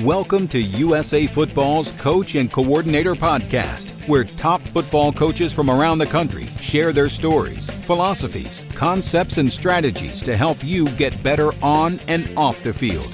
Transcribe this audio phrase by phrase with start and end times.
[0.00, 6.04] Welcome to USA Football's Coach and Coordinator Podcast, where top football coaches from around the
[6.04, 12.30] country share their stories, philosophies, concepts, and strategies to help you get better on and
[12.36, 13.10] off the field.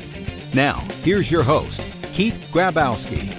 [0.55, 1.81] Now, here's your host,
[2.15, 3.31] Keith Grabowski.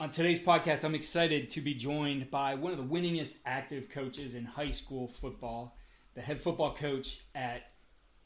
[0.00, 4.34] On today's podcast, I'm excited to be joined by one of the winningest active coaches
[4.34, 5.76] in high school football,
[6.16, 7.70] the head football coach at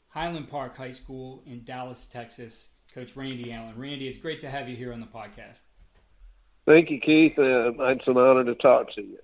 [0.07, 2.69] Highland Park High School in Dallas, Texas.
[2.97, 3.75] Coach Randy Allen.
[3.77, 5.59] Randy, it's great to have you here on the podcast.
[6.65, 7.37] Thank you, Keith.
[7.37, 9.19] Uh, it's an honor to talk to you.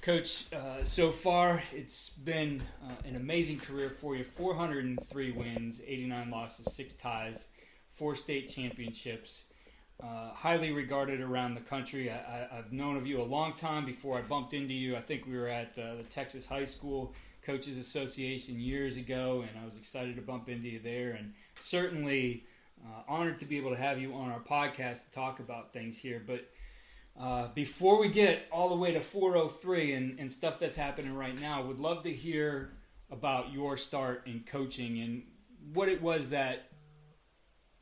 [0.00, 6.30] Coach, uh, so far it's been uh, an amazing career for you 403 wins, 89
[6.30, 7.48] losses, six ties,
[7.92, 9.44] four state championships.
[10.02, 12.10] Uh, highly regarded around the country.
[12.10, 14.96] I, have known of you a long time before I bumped into you.
[14.96, 17.12] I think we were at uh, the Texas High School
[17.46, 21.12] Coaches Association years ago, and I was excited to bump into you there.
[21.12, 22.44] And certainly
[22.84, 25.96] uh, honored to be able to have you on our podcast to talk about things
[25.96, 26.20] here.
[26.26, 26.50] But
[27.18, 31.40] uh, before we get all the way to 403 and, and stuff that's happening right
[31.40, 32.72] now, would love to hear
[33.10, 35.22] about your start in coaching and
[35.72, 36.70] what it was that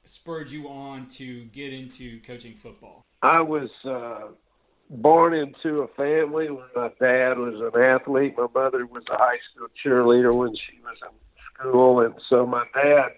[0.05, 3.03] spurred you on to get into coaching football.
[3.23, 4.29] I was uh,
[4.91, 8.35] born into a family where my dad was an athlete.
[8.37, 11.17] My mother was a high school cheerleader when she was in
[11.55, 13.13] school, and so my dad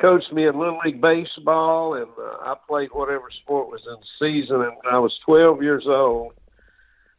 [0.00, 4.62] coached me in little league baseball, and uh, I played whatever sport was in season.
[4.62, 6.32] And when I was 12 years old,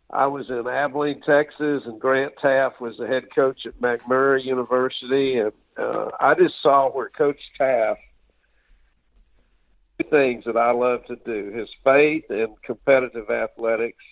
[0.09, 5.37] I was in Abilene, Texas, and Grant Teaff was the head coach at McMurry University,
[5.37, 7.95] and uh, I just saw where Coach Teaff
[10.03, 14.03] things that I love to do: his faith and competitive athletics.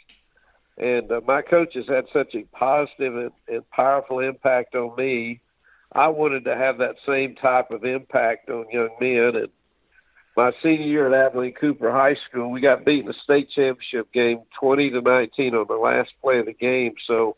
[0.77, 5.41] And uh, my coaches had such a positive and, and powerful impact on me
[5.91, 9.35] I wanted to have that same type of impact on young men.
[9.35, 9.49] And
[10.37, 14.11] my senior year at Abilene Cooper High School, we got beat in the state championship
[14.13, 16.93] game, twenty to nineteen, on the last play of the game.
[17.07, 17.37] So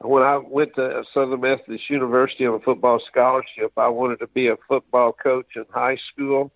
[0.00, 4.48] when I went to Southern Methodist University on a football scholarship, I wanted to be
[4.48, 6.52] a football coach in high school,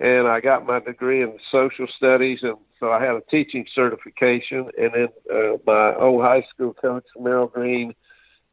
[0.00, 4.70] and I got my degree in social studies, and so I had a teaching certification.
[4.78, 7.94] And then uh, my old high school coach, Merrill Green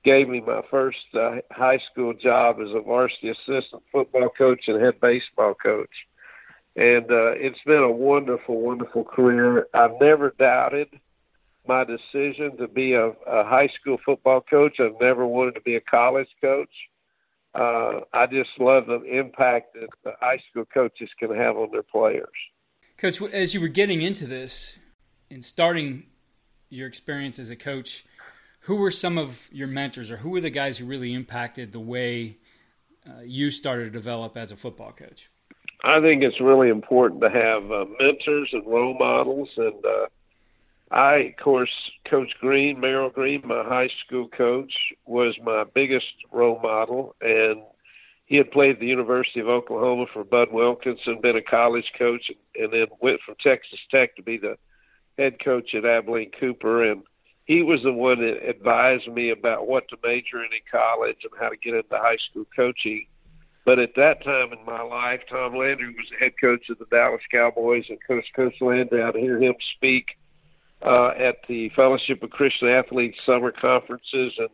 [0.04, 4.82] gave me my first uh, high school job as a varsity assistant football coach and
[4.82, 5.90] head baseball coach.
[6.76, 9.68] And uh, it's been a wonderful, wonderful career.
[9.74, 10.90] I've never doubted
[11.66, 14.80] my decision to be a, a high school football coach.
[14.80, 16.70] I've never wanted to be a college coach.
[17.58, 21.82] Uh, I just love the impact that the high school coaches can have on their
[21.82, 22.28] players.
[22.98, 24.78] Coach, as you were getting into this
[25.32, 26.04] and starting
[26.70, 28.06] your experience as a coach,
[28.62, 31.80] who were some of your mentors, or who were the guys who really impacted the
[31.80, 32.38] way
[33.08, 35.30] uh, you started to develop as a football coach?
[35.84, 39.50] I think it's really important to have uh, mentors and role models.
[39.58, 40.08] And uh,
[40.92, 41.72] I, of course,
[42.10, 44.74] Coach Green, Merrill Green, my high school coach,
[45.06, 47.16] was my biggest role model.
[47.22, 47.62] And
[48.26, 52.32] he had played at the University of Oklahoma for Bud Wilkinson, been a college coach,
[52.56, 54.58] and then went from Texas Tech to be the
[55.18, 56.90] head coach at Abilene Cooper.
[56.90, 57.04] And
[57.46, 61.34] he was the one that advised me about what to major in in college and
[61.40, 63.08] how to get into high school coaching.
[63.66, 66.86] But at that time in my life, Tom Landry was the head coach of the
[66.86, 70.06] Dallas Cowboys, and Coach Coach Landry, I'd hear him speak
[70.82, 74.50] uh, at the Fellowship of Christian Athletes summer conferences, and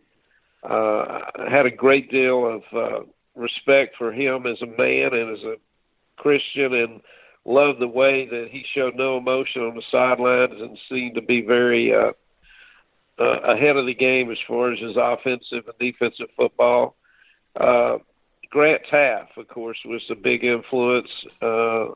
[0.63, 2.99] uh, had a great deal of uh,
[3.35, 5.55] respect for him as a man and as a
[6.17, 7.01] Christian, and
[7.45, 11.41] loved the way that he showed no emotion on the sidelines and seemed to be
[11.41, 12.11] very uh,
[13.19, 16.95] uh, ahead of the game as far as his offensive and defensive football.
[17.59, 17.97] Uh,
[18.49, 21.09] Grant Teaff, of course, was a big influence.
[21.41, 21.87] Uh,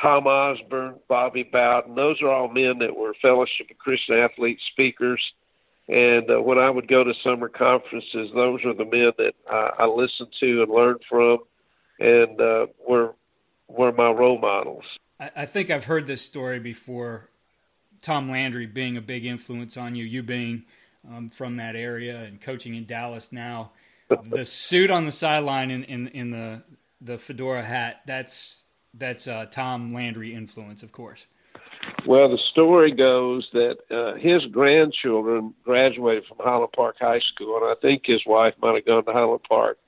[0.00, 5.22] Tom Osborne, Bobby Bowden, those are all men that were Fellowship of Christian Athletes speakers.
[5.88, 9.70] And uh, when I would go to summer conferences, those are the men that I,
[9.80, 11.38] I listened to and learned from,
[11.98, 13.14] and uh, were
[13.66, 14.84] were my role models.
[15.18, 17.28] I, I think I've heard this story before.
[18.02, 20.64] Tom Landry being a big influence on you, you being
[21.08, 23.72] um, from that area and coaching in Dallas now.
[24.30, 26.62] the suit on the sideline in, in, in the
[27.00, 28.64] the fedora hat that's
[28.94, 31.26] that's uh, Tom Landry influence, of course.
[32.06, 37.66] Well, the story goes that uh, his grandchildren graduated from Highland Park High School, and
[37.66, 39.78] I think his wife might have gone to Highland Park.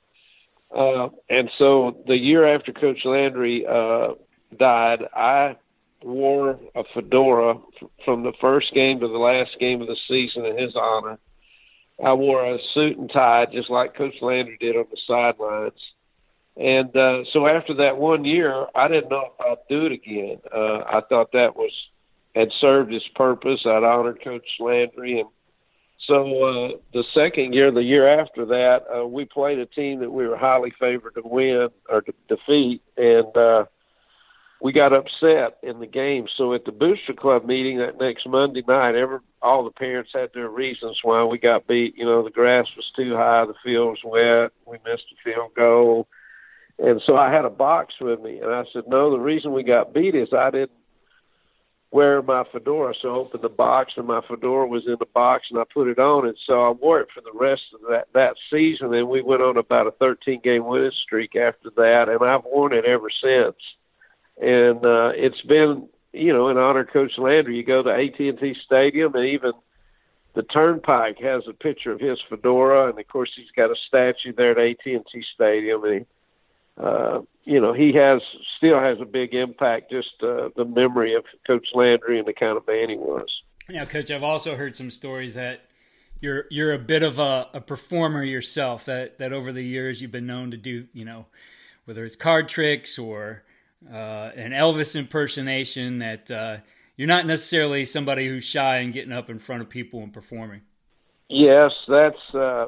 [0.74, 4.14] Uh, and so the year after Coach Landry uh,
[4.58, 5.56] died, I
[6.02, 7.54] wore a fedora
[8.04, 11.18] from the first game to the last game of the season in his honor.
[12.04, 15.78] I wore a suit and tie, just like Coach Landry did on the sidelines.
[16.56, 20.38] And uh, so after that one year, I didn't know if I'd do it again.
[20.54, 21.72] Uh, I thought that was
[22.34, 23.60] had served its purpose.
[23.64, 25.28] I'd honored Coach Landry, and
[26.06, 26.14] so
[26.44, 30.26] uh, the second year, the year after that, uh, we played a team that we
[30.26, 33.64] were highly favored to win or to defeat, and uh,
[34.60, 36.26] we got upset in the game.
[36.36, 40.30] So at the Booster Club meeting that next Monday night, every all the parents had
[40.34, 41.96] their reasons why we got beat.
[41.96, 45.54] You know, the grass was too high, the field was wet, we missed a field
[45.54, 46.08] goal
[46.82, 49.62] and so I had a box with me, and I said, "No, the reason we
[49.62, 50.72] got beat is I didn't
[51.92, 55.46] wear my fedora." So I opened the box, and my fedora was in the box,
[55.50, 58.08] and I put it on, and so I wore it for the rest of that
[58.14, 58.92] that season.
[58.94, 62.72] And we went on about a 13 game winning streak after that, and I've worn
[62.72, 63.56] it ever since.
[64.40, 67.56] And uh, it's been, you know, in honor of Coach Landry.
[67.56, 69.52] You go to AT&T Stadium, and even
[70.34, 74.32] the Turnpike has a picture of his fedora, and of course he's got a statue
[74.32, 76.06] there at AT&T Stadium, and he
[76.78, 78.22] uh, you know, he has
[78.56, 79.90] still has a big impact.
[79.90, 83.26] Just uh, the memory of Coach Landry and the kind of man he was.
[83.68, 85.62] Now, Coach, I've also heard some stories that
[86.20, 88.84] you're you're a bit of a, a performer yourself.
[88.84, 91.26] That that over the years you've been known to do, you know,
[91.84, 93.42] whether it's card tricks or
[93.90, 95.98] uh, an Elvis impersonation.
[95.98, 96.56] That uh,
[96.96, 100.62] you're not necessarily somebody who's shy and getting up in front of people and performing.
[101.28, 102.66] Yes, that's uh,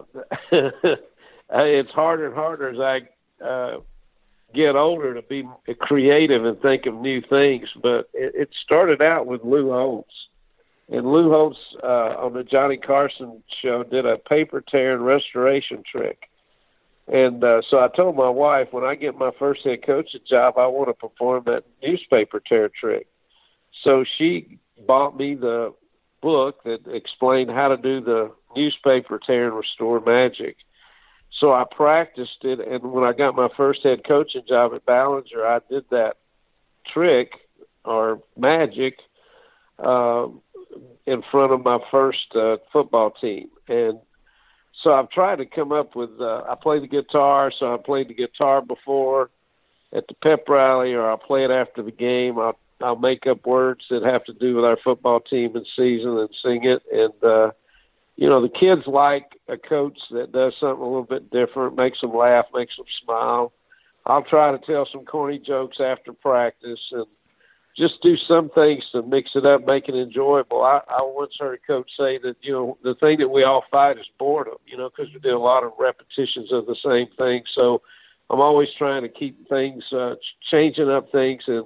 [0.52, 3.80] it's harder and harder as I uh,
[4.54, 5.44] get older to be
[5.80, 7.68] creative and think of new things.
[7.82, 10.12] But it, it started out with Lou Holtz.
[10.88, 16.28] And Lou Holtz uh, on the Johnny Carson show did a paper tearing restoration trick.
[17.06, 20.54] And uh, so I told my wife, when I get my first head coaching job,
[20.56, 23.06] I want to perform that newspaper tear trick.
[23.82, 25.74] So she bought me the
[26.22, 30.56] book that explained how to do the newspaper tear and restore magic.
[31.40, 35.44] So I practiced it, and when I got my first head coaching job at Ballinger,
[35.44, 36.16] I did that
[36.92, 37.32] trick
[37.84, 38.98] or magic
[39.78, 40.26] uh,
[41.06, 43.98] in front of my first uh, football team, and
[44.82, 46.10] so I've tried to come up with.
[46.20, 49.30] Uh, I play the guitar, so I played the guitar before
[49.92, 52.38] at the pep rally, or I'll play it after the game.
[52.38, 56.18] I'll I'll make up words that have to do with our football team and season
[56.18, 57.50] and sing it, and uh,
[58.16, 62.00] you know, the kids like a coach that does something a little bit different, makes
[62.00, 63.52] them laugh, makes them smile.
[64.06, 67.06] I'll try to tell some corny jokes after practice and
[67.76, 70.62] just do some things to mix it up, make it enjoyable.
[70.62, 73.64] I, I once heard a coach say that, you know, the thing that we all
[73.70, 77.08] fight is boredom, you know, because we do a lot of repetitions of the same
[77.16, 77.42] thing.
[77.54, 77.82] So
[78.30, 80.14] I'm always trying to keep things, uh,
[80.50, 81.64] changing up things and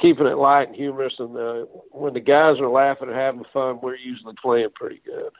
[0.00, 1.14] keeping it light and humorous.
[1.18, 5.32] And uh, when the guys are laughing and having fun, we're usually playing pretty good.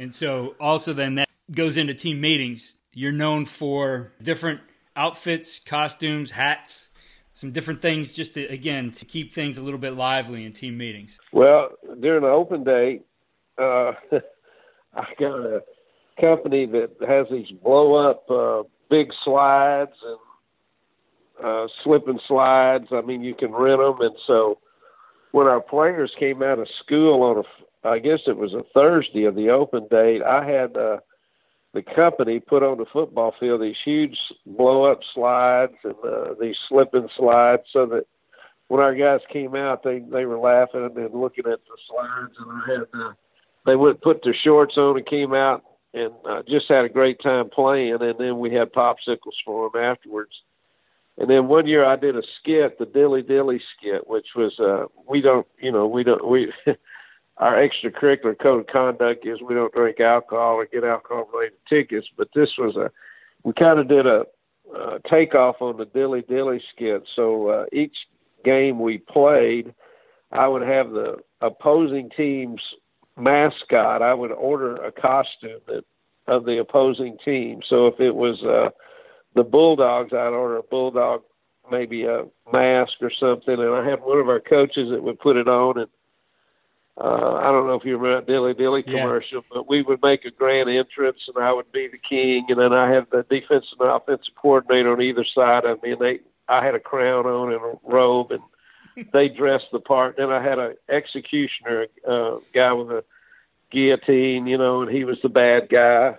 [0.00, 2.74] And so also then that goes into team meetings.
[2.94, 4.62] You're known for different
[4.96, 6.88] outfits, costumes, hats,
[7.34, 10.78] some different things just to, again to keep things a little bit lively in team
[10.78, 11.18] meetings.
[11.34, 13.02] Well, during the open day,
[13.58, 13.92] uh,
[14.94, 15.62] I got a
[16.18, 22.86] company that has these blow up uh, big slides and uh, slip and slides.
[22.90, 24.60] I mean, you can rent them, and so
[25.32, 27.42] when our players came out of school on a
[27.82, 30.22] I guess it was a Thursday of the open date.
[30.22, 30.98] I had uh,
[31.72, 36.56] the company put on the football field these huge blow up slides and uh, these
[36.68, 38.04] slipping slides, so that
[38.68, 42.50] when our guys came out, they they were laughing and looking at the slides, and
[42.50, 43.12] I had uh,
[43.66, 47.20] they would put their shorts on and came out and uh, just had a great
[47.22, 50.32] time playing, and then we had popsicles for them afterwards.
[51.20, 54.86] And then one year I did a skit, the Dilly Dilly skit, which was uh
[55.06, 56.50] we don't you know we don't we
[57.36, 62.06] our extracurricular code of conduct is we don't drink alcohol or get alcohol related tickets.
[62.16, 62.90] But this was a
[63.44, 64.24] we kind of did a
[64.74, 67.02] uh, takeoff on the dilly dilly skit.
[67.14, 67.96] So uh, each
[68.42, 69.74] game we played,
[70.32, 72.62] I would have the opposing team's
[73.18, 74.00] mascot.
[74.00, 75.84] I would order a costume that
[76.26, 77.60] of the opposing team.
[77.68, 78.70] So if it was uh,
[79.34, 81.22] the Bulldogs, I'd order a Bulldog,
[81.70, 83.54] maybe a mask or something.
[83.54, 85.88] And I had one of our coaches that would put it on and
[87.00, 89.48] uh, I don't know if you remember that Dilly Dilly commercial, yeah.
[89.54, 92.74] but we would make a grand entrance, and I would be the king, and then
[92.74, 96.64] I had the defensive and offensive coordinator on either side of me, and they I
[96.64, 100.16] had a crown on and a robe, and they dressed the part.
[100.18, 103.04] Then I had an executioner, uh, guy with a
[103.70, 106.16] guillotine, you know, and he was the bad guy,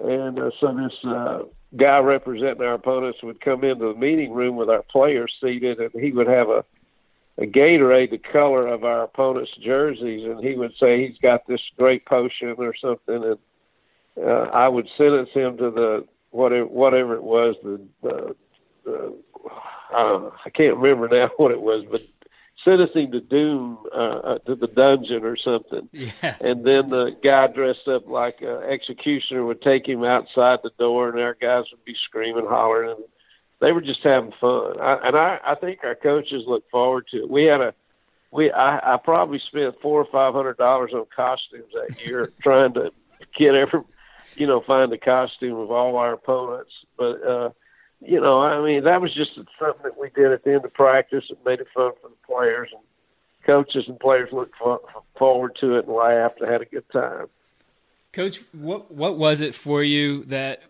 [0.00, 1.42] and uh, so this uh,
[1.76, 5.90] guy representing our opponents would come into the meeting room with our players seated, and
[5.94, 6.64] he would have a
[7.38, 11.62] a Gatorade the color of our opponent's jerseys, and he would say he's got this
[11.78, 13.38] great potion or something, and
[14.22, 18.36] uh, I would sentence him to the whatever whatever it was the the,
[18.84, 19.18] the
[19.94, 22.02] I don't know I can't remember now what it was, but
[22.64, 25.88] sentencing to doom uh, uh, to the dungeon or something.
[25.92, 26.36] Yeah.
[26.40, 31.08] And then the guy dressed up like an executioner would take him outside the door,
[31.08, 33.04] and our guys would be screaming, hollering, and
[33.60, 34.80] they were just having fun.
[34.80, 37.30] I, and I, I think our coaches look forward to it.
[37.30, 37.74] We had a,
[38.30, 42.74] we I, I probably spent four or five hundred dollars on costumes that year trying
[42.74, 42.92] to
[43.36, 43.80] get every,
[44.36, 46.72] you know, find the costume of all our opponents.
[46.96, 47.50] But uh,
[48.04, 50.74] you know, I mean, that was just something that we did at the end of
[50.74, 51.24] practice.
[51.30, 52.82] It made it fun for the players and
[53.46, 54.54] coaches and players looked
[55.18, 57.26] forward to it and laughed and had a good time.
[58.12, 60.62] Coach, what what was it for you that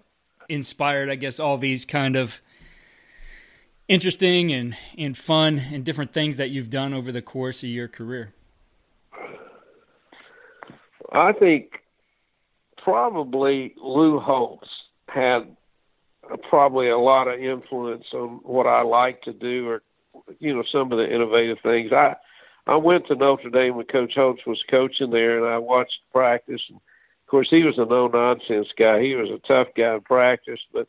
[0.48, 2.40] inspired, I guess, all these kind of
[3.88, 7.88] interesting and, and fun and different things that you've done over the course of your
[7.88, 8.32] career?
[11.10, 11.82] I think
[12.82, 14.68] probably Lou Holtz
[15.08, 15.56] had
[16.48, 19.82] probably a lot of influence on what I like to do or
[20.38, 21.92] you know some of the innovative things.
[21.92, 22.14] I
[22.66, 26.60] I went to Notre Dame when Coach Holtz was coaching there, and I watched practice.
[26.68, 29.02] And of course, he was a no nonsense guy.
[29.02, 30.86] He was a tough guy in practice, but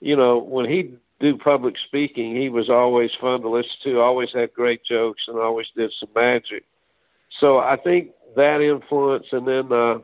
[0.00, 4.30] you know when he do public speaking, he was always fun to listen to, always
[4.32, 6.64] had great jokes, and always did some magic.
[7.40, 9.98] So I think that influence, and then uh,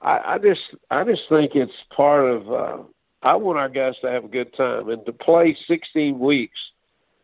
[0.00, 2.52] I, I just I just think it's part of.
[2.52, 2.82] Uh,
[3.22, 6.58] I want our guys to have a good time, and to play 16 weeks,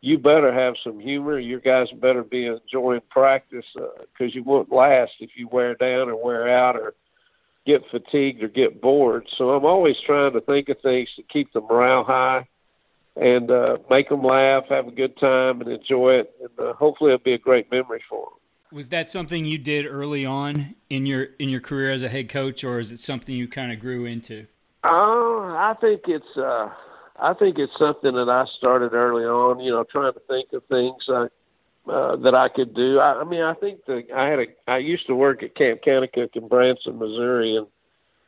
[0.03, 1.39] you better have some humor.
[1.39, 6.09] Your guys better be enjoying practice because uh, you won't last if you wear down
[6.09, 6.95] or wear out or
[7.67, 9.27] get fatigued or get bored.
[9.37, 12.47] So I'm always trying to think of things to keep the morale high
[13.17, 16.35] and uh, make them laugh, have a good time, and enjoy it.
[16.41, 18.79] And uh, hopefully, it'll be a great memory for them.
[18.79, 22.29] Was that something you did early on in your in your career as a head
[22.29, 24.47] coach, or is it something you kind of grew into?
[24.87, 26.71] Uh, I think it's uh,
[27.21, 29.59] I think it's something that I started early on.
[29.59, 31.27] You know, trying to think of things I,
[31.91, 33.01] uh, that I could do.
[33.01, 35.81] I, I mean, I think that I had a I used to work at Camp
[35.83, 37.67] Kanakuk in Branson, Missouri, and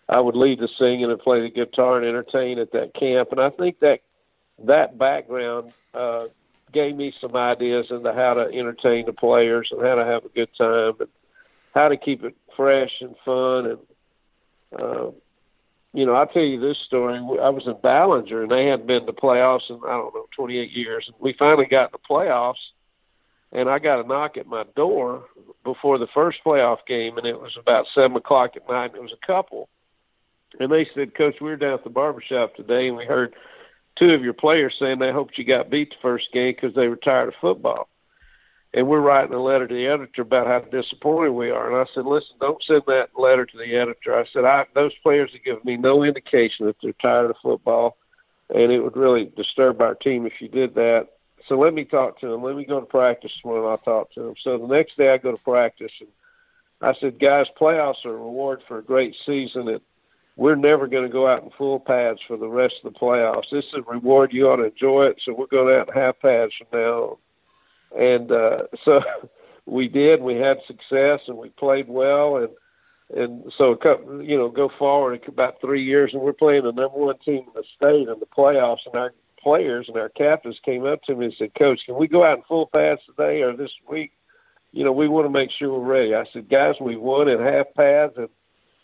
[0.08, 3.28] I would lead the singing and play the guitar and entertain at that camp.
[3.30, 4.00] And I think that
[4.64, 6.24] that background uh,
[6.72, 10.28] gave me some ideas into how to entertain the players and how to have a
[10.30, 11.08] good time and
[11.72, 13.66] how to keep it fresh and fun.
[13.66, 13.78] And,
[14.80, 15.10] uh,
[15.98, 17.16] you know, I'll tell you this story.
[17.16, 20.70] I was in Ballinger and they hadn't been to playoffs in, I don't know, 28
[20.70, 21.04] years.
[21.06, 22.54] And we finally got to playoffs
[23.52, 25.24] and I got a knock at my door
[25.64, 29.02] before the first playoff game and it was about seven o'clock at night and it
[29.02, 29.68] was a couple.
[30.60, 33.34] And they said, Coach, we were down at the barbershop today and we heard–
[33.98, 36.88] two of your players saying they hoped you got beat the first game because they
[36.88, 37.88] were tired of football.
[38.74, 41.72] And we're writing a letter to the editor about how disappointed we are.
[41.72, 44.18] And I said, listen, don't send that letter to the editor.
[44.18, 47.96] I said, I, those players have given me no indication that they're tired of football,
[48.50, 51.08] and it would really disturb our team if you did that.
[51.48, 52.42] So let me talk to them.
[52.42, 54.34] Let me go to practice and I'll talk to them.
[54.44, 56.10] So the next day I go to practice, and
[56.82, 59.68] I said, guys, playoffs are a reward for a great season.
[59.68, 59.80] And
[60.36, 63.50] we're never going to go out in full pads for the rest of the playoffs.
[63.50, 64.32] This is a reward.
[64.32, 65.20] You ought to enjoy it.
[65.24, 67.16] So we're going out in half pads from now on.
[67.96, 69.00] And uh, so
[69.66, 70.22] we did.
[70.22, 72.36] We had success, and we played well.
[72.36, 72.48] And
[73.14, 76.98] and so couple, you know, go forward about three years, and we're playing the number
[76.98, 78.86] one team in the state in the playoffs.
[78.86, 82.08] And our players and our captains came up to me and said, "Coach, can we
[82.08, 84.12] go out in full pads today or this week?
[84.72, 87.40] You know, we want to make sure we're ready." I said, "Guys, we won in
[87.40, 88.28] half pads, and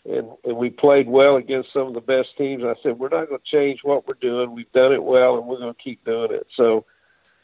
[0.05, 2.63] and, and we played well against some of the best teams.
[2.63, 4.53] I said, we're not going to change what we're doing.
[4.53, 6.47] We've done it well, and we're going to keep doing it.
[6.55, 6.85] So,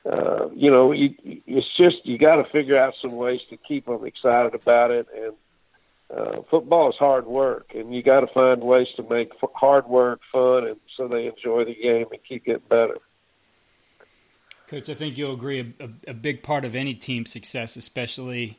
[0.09, 3.85] uh, you know, you, it's just you got to figure out some ways to keep
[3.85, 5.07] them excited about it.
[5.15, 5.33] And
[6.17, 9.87] uh, football is hard work, and you got to find ways to make f- hard
[9.87, 12.97] work fun, and so they enjoy the game and keep getting better.
[14.67, 18.57] Coach, I think you'll agree a, a, big part of any team success, especially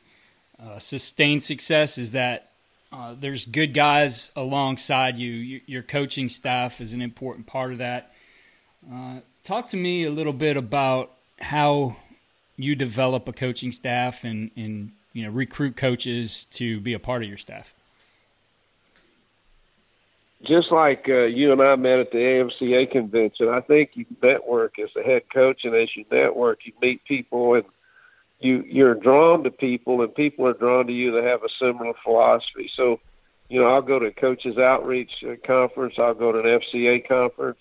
[0.59, 2.51] uh, sustained success, is that
[2.91, 5.61] uh, there's good guys alongside you.
[5.65, 8.13] Your coaching staff is an important part of that.
[8.91, 11.11] Uh, talk to me a little bit about
[11.43, 11.95] how
[12.57, 17.23] you develop a coaching staff and, and you know recruit coaches to be a part
[17.23, 17.73] of your staff.
[20.43, 24.77] Just like uh, you and I met at the AFCA convention, I think you network
[24.77, 27.63] as a head coach, and as you network, you meet people and
[28.39, 31.93] you you're drawn to people and people are drawn to you that have a similar
[32.03, 32.69] philosophy.
[32.75, 32.99] So,
[33.47, 35.11] you know, I'll go to coaches outreach
[35.47, 37.59] conference, I'll go to an FCA conference,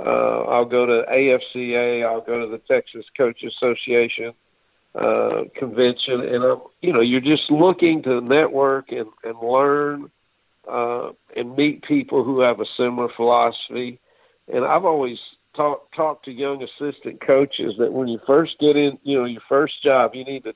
[0.00, 4.32] uh, I'll go to AFCA, I'll go to the Texas Coach Association
[4.94, 10.10] uh, convention, and I'm you know you're just looking to network and and learn
[10.70, 14.00] uh, and meet people who have a similar philosophy.
[14.52, 15.18] And I've always
[15.54, 19.42] talk talk to young assistant coaches that when you first get in, you know, your
[19.48, 20.54] first job, you need to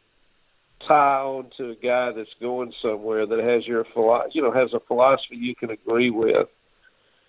[0.87, 4.73] tie on to a guy that's going somewhere that has your philo- you know has
[4.73, 6.49] a philosophy you can agree with,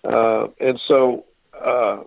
[0.04, 1.24] uh, and so
[1.62, 2.02] uh,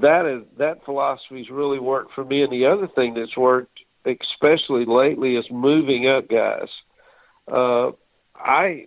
[0.00, 2.42] that is that philosophy's really worked for me.
[2.42, 6.68] And the other thing that's worked, especially lately, is moving up guys.
[7.50, 7.92] Uh,
[8.34, 8.86] I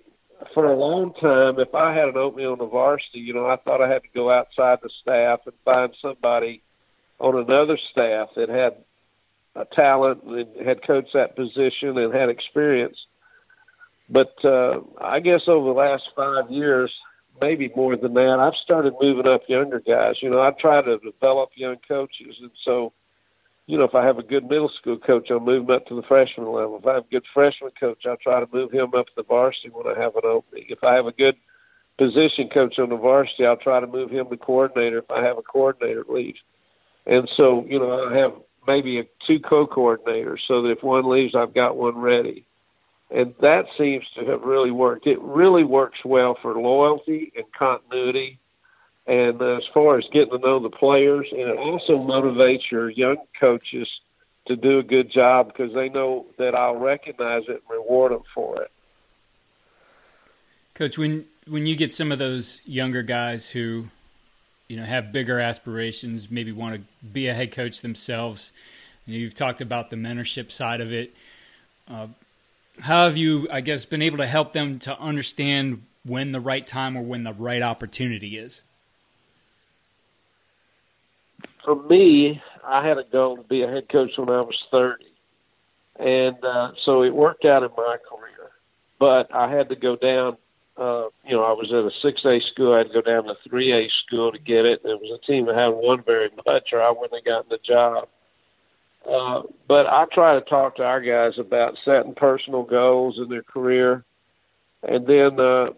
[0.53, 3.57] for a long time, if I had an opening on the varsity, you know, I
[3.57, 6.61] thought I had to go outside the staff and find somebody
[7.19, 8.77] on another staff that had
[9.55, 12.97] a talent and had coached that position and had experience.
[14.09, 16.91] But uh, I guess over the last five years,
[17.39, 20.15] maybe more than that, I've started moving up younger guys.
[20.21, 22.93] You know, I try to develop young coaches, and so
[23.67, 25.95] you know, if I have a good middle school coach, I'll move him up to
[25.95, 26.77] the freshman level.
[26.77, 29.23] If I have a good freshman coach, I'll try to move him up to the
[29.23, 30.65] varsity when I have an opening.
[30.67, 31.35] If I have a good
[31.97, 35.37] position coach on the varsity, I'll try to move him to coordinator if I have
[35.37, 36.35] a coordinator leave.
[37.05, 38.33] And so, you know, I have
[38.67, 42.45] maybe a, two co-coordinators so that if one leaves, I've got one ready.
[43.13, 45.05] And that seems to have really worked.
[45.05, 48.39] It really works well for loyalty and continuity
[49.07, 53.17] and as far as getting to know the players, and it also motivates your young
[53.39, 53.87] coaches
[54.47, 58.23] to do a good job because they know that I'll recognize it and reward them
[58.33, 58.71] for it.
[60.73, 63.87] Coach, when when you get some of those younger guys who,
[64.67, 68.51] you know, have bigger aspirations, maybe want to be a head coach themselves,
[69.05, 71.13] and you've talked about the mentorship side of it.
[71.89, 72.07] Uh,
[72.79, 76.65] how have you, I guess, been able to help them to understand when the right
[76.65, 78.61] time or when the right opportunity is?
[81.63, 85.05] for me, I had a goal to be a head coach when I was 30.
[85.99, 88.51] And uh, so it worked out in my career.
[88.99, 90.37] But I had to go down,
[90.77, 92.73] uh, you know, I was at a 6A school.
[92.73, 94.81] I had to go down to 3A school to get it.
[94.83, 97.59] It was a team that had won very much, or I wouldn't have gotten the
[97.63, 98.07] job.
[99.09, 103.43] Uh, but I try to talk to our guys about setting personal goals in their
[103.43, 104.03] career.
[104.83, 105.69] And then uh,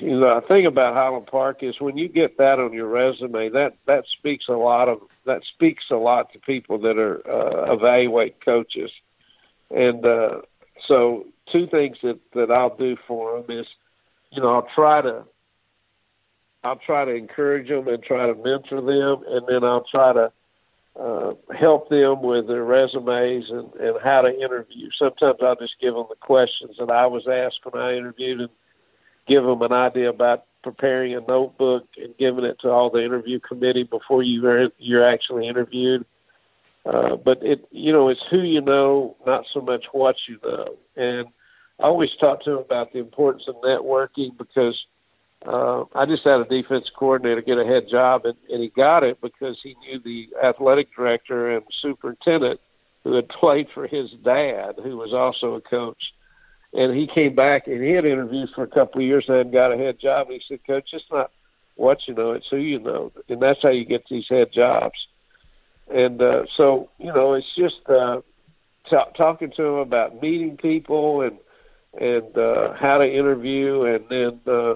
[0.00, 3.50] you know, the thing about Highland Park is when you get that on your resume,
[3.50, 7.72] that that speaks a lot of that speaks a lot to people that are uh,
[7.72, 8.90] evaluate coaches,
[9.70, 10.40] and uh,
[10.86, 13.66] so two things that that I'll do for them is,
[14.30, 15.24] you know, I'll try to
[16.64, 20.32] I'll try to encourage them and try to mentor them, and then I'll try to
[20.98, 24.88] uh, help them with their resumes and, and how to interview.
[24.98, 28.50] Sometimes I'll just give them the questions that I was asked when I interviewed, and
[29.26, 33.38] give them an idea about preparing a notebook and giving it to all the interview
[33.40, 36.04] committee before you are, you're actually interviewed.
[36.84, 40.76] Uh, but it, you know, it's who you know, not so much what you know.
[40.96, 41.28] And
[41.78, 44.78] I always talk to them about the importance of networking because
[45.46, 49.04] uh, I just had a defense coordinator get a head job, and, and he got
[49.04, 52.60] it because he knew the athletic director and superintendent
[53.04, 56.12] who had played for his dad, who was also a coach
[56.72, 59.72] and he came back and he had interviewed for a couple of years and got
[59.72, 60.28] a head job.
[60.28, 61.30] And he said, Coach, it's not
[61.76, 64.98] what you know, it's who you know, and that's how you get these head jobs.
[65.92, 68.20] And uh, so, you know, it's just uh,
[68.88, 71.38] t- talking to him about meeting people and
[72.00, 74.74] and uh, how to interview, and then uh,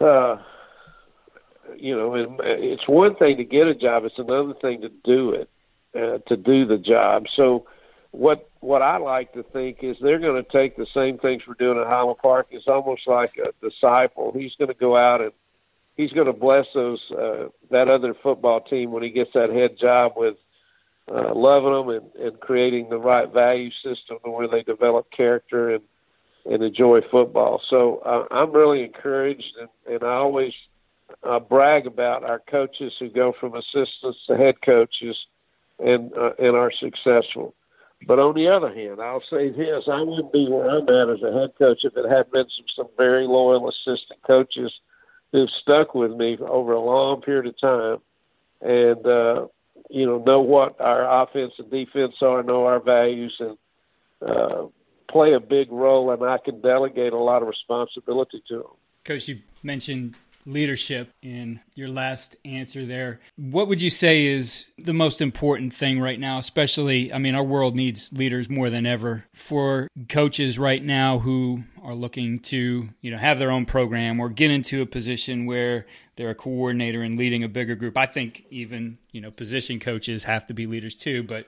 [0.00, 0.38] uh,
[1.76, 5.30] you know, and it's one thing to get a job; it's another thing to do
[5.30, 5.50] it,
[5.94, 7.26] uh, to do the job.
[7.34, 7.66] So
[8.10, 11.54] what what I like to think is they're going to take the same things we're
[11.54, 12.48] doing at Highland Park.
[12.50, 14.32] It's almost like a disciple.
[14.34, 15.32] He's going to go out and
[15.96, 19.78] he's going to bless those uh, that other football team when he gets that head
[19.78, 20.36] job with
[21.10, 25.82] uh, loving them and, and creating the right value system where they develop character and
[26.46, 27.60] and enjoy football.
[27.68, 30.52] So uh, I'm really encouraged, and, and I always
[31.22, 35.16] uh, brag about our coaches who go from assistants to head coaches
[35.78, 37.54] and uh, and are successful.
[38.06, 41.22] But on the other hand, I'll say this: I wouldn't be where I'm at as
[41.22, 44.72] a head coach if it hadn't been some, some very loyal assistant coaches
[45.32, 47.98] who've stuck with me over a long period of time,
[48.60, 49.46] and uh,
[49.90, 53.58] you know know what our offense and defense are, know our values, and
[54.26, 54.66] uh,
[55.10, 56.10] play a big role.
[56.10, 58.76] And I can delegate a lot of responsibility to them.
[59.04, 60.14] Coach, you mentioned
[60.48, 63.20] leadership in your last answer there.
[63.36, 67.44] What would you say is the most important thing right now, especially, I mean, our
[67.44, 73.10] world needs leaders more than ever for coaches right now who are looking to, you
[73.10, 77.18] know, have their own program or get into a position where they're a coordinator and
[77.18, 77.96] leading a bigger group.
[77.96, 81.46] I think even, you know, position coaches have to be leaders too, but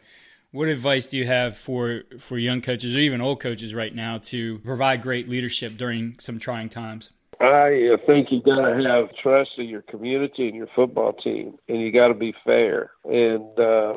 [0.53, 4.19] what advice do you have for for young coaches or even old coaches right now
[4.19, 7.11] to provide great leadership during some trying times?
[7.41, 11.81] I think you got to have trust in your community and your football team, and
[11.81, 12.91] you got to be fair.
[13.05, 13.97] And uh,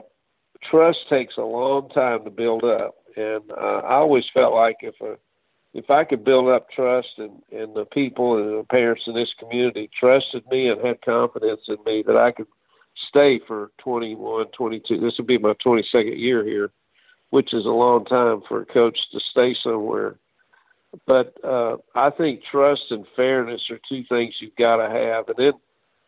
[0.70, 2.96] trust takes a long time to build up.
[3.18, 5.18] And uh, I always felt like if a
[5.74, 9.34] if I could build up trust and and the people and the parents in this
[9.40, 12.48] community trusted me and had confidence in me that I could
[13.14, 15.00] stay for 21, 22.
[15.00, 16.72] This will be my 22nd year here,
[17.30, 20.18] which is a long time for a coach to stay somewhere
[21.06, 25.38] but uh, I think trust and fairness are two things you've got to have, and
[25.38, 25.54] then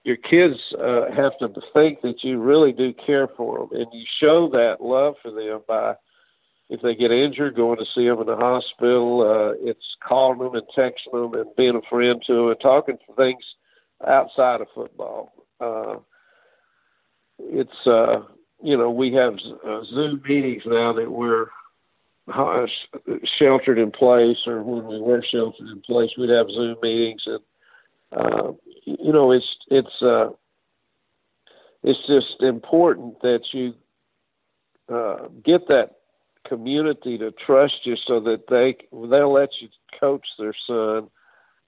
[0.04, 4.06] your kids uh, have to think that you really do care for them, and you
[4.20, 5.96] show that love for them by
[6.68, 9.22] if they get injured, going to see them in the hospital.
[9.22, 12.98] Uh, it's calling them and texting them and being a friend to them and talking
[13.06, 13.44] for things
[14.08, 15.32] outside of football.
[15.60, 15.96] Uh,
[17.40, 18.22] it's uh,
[18.64, 21.48] you know we have uh, Zoom meetings now that we're
[23.38, 27.40] sheltered in place or when we were sheltered in place, we'd have Zoom meetings and
[28.12, 28.52] uh,
[28.86, 30.30] you know it's it's uh,
[31.84, 33.74] it's just important that you
[34.92, 35.92] uh, get that
[36.48, 39.68] community to trust you so that they they'll let you
[40.00, 41.10] coach their son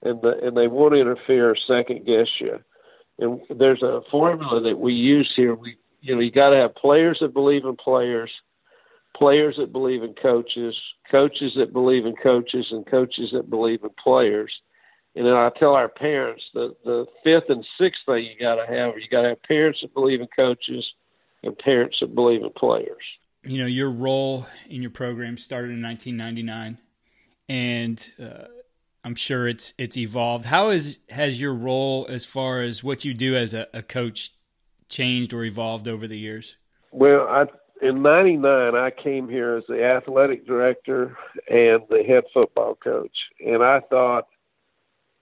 [0.02, 2.58] and the, and they won't interfere or second guess you.
[3.18, 5.54] And there's a formula that we use here.
[5.54, 8.30] We you know you got to have players that believe in players
[9.18, 10.74] players that believe in coaches,
[11.10, 14.52] coaches that believe in coaches, and coaches that believe in players.
[15.16, 18.66] And then I tell our parents the the fifth and sixth thing you got to
[18.66, 20.84] have you got to have parents that believe in coaches
[21.42, 23.02] and parents that believe in players.
[23.42, 26.78] You know, your role in your program started in 1999,
[27.48, 28.48] and uh,
[29.04, 30.46] I'm sure it's it's evolved.
[30.46, 34.32] How is has your role as far as what you do as a, a coach
[34.88, 36.56] changed or evolved over the years?
[36.90, 37.44] Well, I
[37.80, 41.16] in '99, I came here as the athletic director
[41.48, 44.26] and the head football coach, and I thought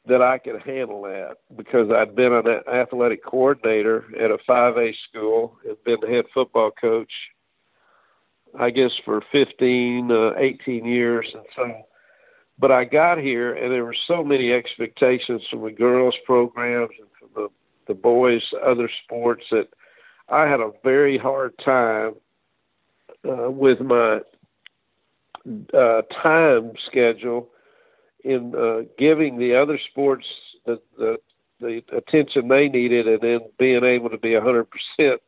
[0.06, 5.58] that I could handle that because I'd been an athletic coordinator at a 5A school
[5.68, 7.10] and been the head football coach,
[8.58, 11.82] I guess, for 15, uh, 18 years, and so.
[12.58, 17.08] But I got here, and there were so many expectations from the girls' programs and
[17.18, 17.48] from the
[17.86, 19.68] the boys' other sports that
[20.28, 22.14] I had a very hard time
[23.28, 24.20] uh, with my
[25.72, 27.48] uh, time schedule
[28.24, 30.26] in uh, giving the other sports
[30.64, 31.16] the, the
[31.60, 35.20] the attention they needed, and then being able to be a hundred percent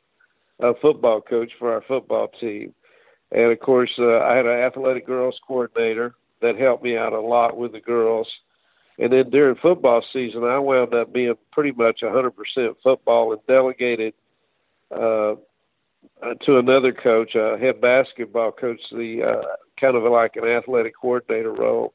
[0.61, 2.75] a football coach for our football team.
[3.31, 7.21] And of course, uh, I had an athletic girls coordinator that helped me out a
[7.21, 8.29] lot with the girls.
[8.99, 13.41] And then during football season, I wound up being pretty much a 100% football and
[13.47, 14.13] delegated
[14.91, 15.37] uh,
[16.45, 19.47] to another coach, a uh, head basketball coach, the uh,
[19.81, 21.95] kind of like an athletic coordinator role.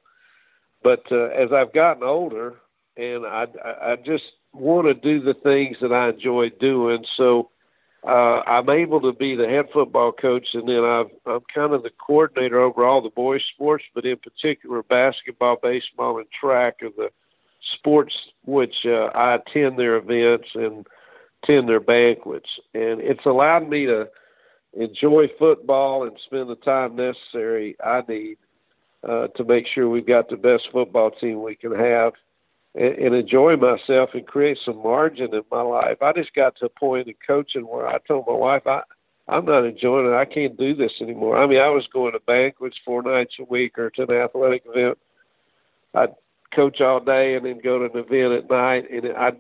[0.81, 2.55] But uh, as I've gotten older,
[2.95, 3.47] and I,
[3.81, 7.49] I just want to do the things that I enjoy doing, so
[8.05, 11.83] uh, I'm able to be the head football coach, and then I've, I'm kind of
[11.83, 16.89] the coordinator over all the boys' sports, but in particular basketball, baseball, and track are
[16.89, 17.09] the
[17.77, 18.13] sports
[18.45, 20.85] which uh, I attend their events and
[21.43, 22.49] attend their banquets.
[22.73, 24.09] And it's allowed me to
[24.73, 28.37] enjoy football and spend the time necessary I need
[29.07, 32.13] uh, to make sure we've got the best football team we can have
[32.75, 35.97] and, and enjoy myself and create some margin in my life.
[36.01, 38.81] I just got to a point in coaching where I told my wife, I,
[39.27, 40.15] I'm not enjoying it.
[40.15, 41.41] I can't do this anymore.
[41.41, 44.63] I mean, I was going to banquets four nights a week or to an athletic
[44.65, 44.97] event.
[45.93, 46.15] I'd
[46.53, 49.37] coach all day and then go to an event at night, and I'd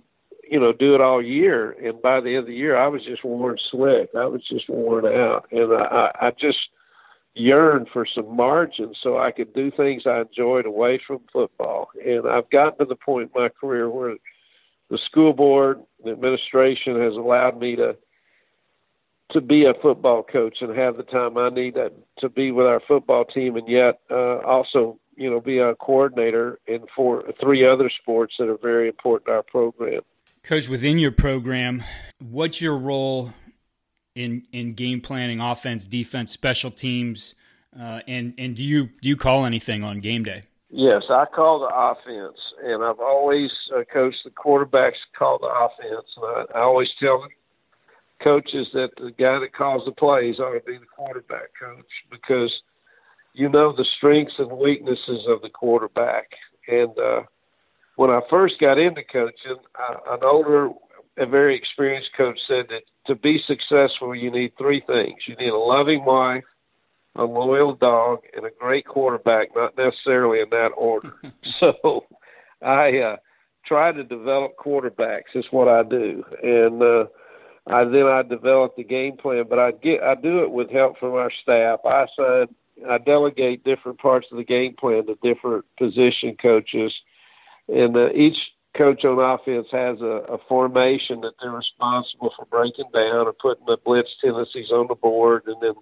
[0.49, 1.71] you know, do it all year.
[1.71, 4.09] And by the end of the year, I was just worn slick.
[4.15, 6.57] I was just worn out, and I, I just
[7.35, 11.89] yearned for some margin so I could do things I enjoyed away from football.
[12.05, 14.15] And I've gotten to the point in my career where
[14.89, 17.97] the school board, the administration has allowed me to
[19.31, 22.67] to be a football coach and have the time I need to, to be with
[22.67, 27.67] our football team, and yet uh, also you know be a coordinator in four three
[27.67, 30.01] other sports that are very important to our program.
[30.43, 31.83] Coach, within your program,
[32.19, 33.33] what's your role
[34.15, 37.35] in in game planning, offense, defense, special teams,
[37.79, 40.43] uh, and and do you do you call anything on game day?
[40.69, 46.07] Yes, I call the offense, and I've always uh, coached the quarterbacks call the offense.
[46.17, 47.27] And I, I always tell
[48.23, 52.51] coaches that the guy that calls the plays ought to be the quarterback coach because
[53.33, 56.29] you know the strengths and weaknesses of the quarterback.
[56.67, 57.21] And uh,
[57.95, 60.69] when I first got into coaching, I, an older,
[61.17, 65.49] a very experienced coach said that to be successful, you need three things: you need
[65.49, 66.43] a loving wife,
[67.15, 69.49] a loyal dog, and a great quarterback.
[69.55, 71.13] Not necessarily in that order.
[71.59, 72.05] so,
[72.61, 73.15] I uh,
[73.65, 75.35] try to develop quarterbacks.
[75.35, 77.05] Is what I do, and uh,
[77.67, 79.45] I then I develop the game plan.
[79.49, 81.79] But I get I do it with help from our staff.
[81.85, 82.47] I assign
[82.89, 86.91] I delegate different parts of the game plan to different position coaches,
[87.67, 88.37] and uh, each
[88.75, 93.65] coach on offense has a, a formation that they're responsible for breaking down and putting
[93.65, 95.73] the blitz tendencies on the board, and then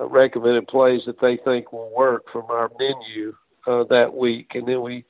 [0.00, 3.34] uh, recommended plays that they think will work from our menu
[3.66, 5.04] uh, that week, and then we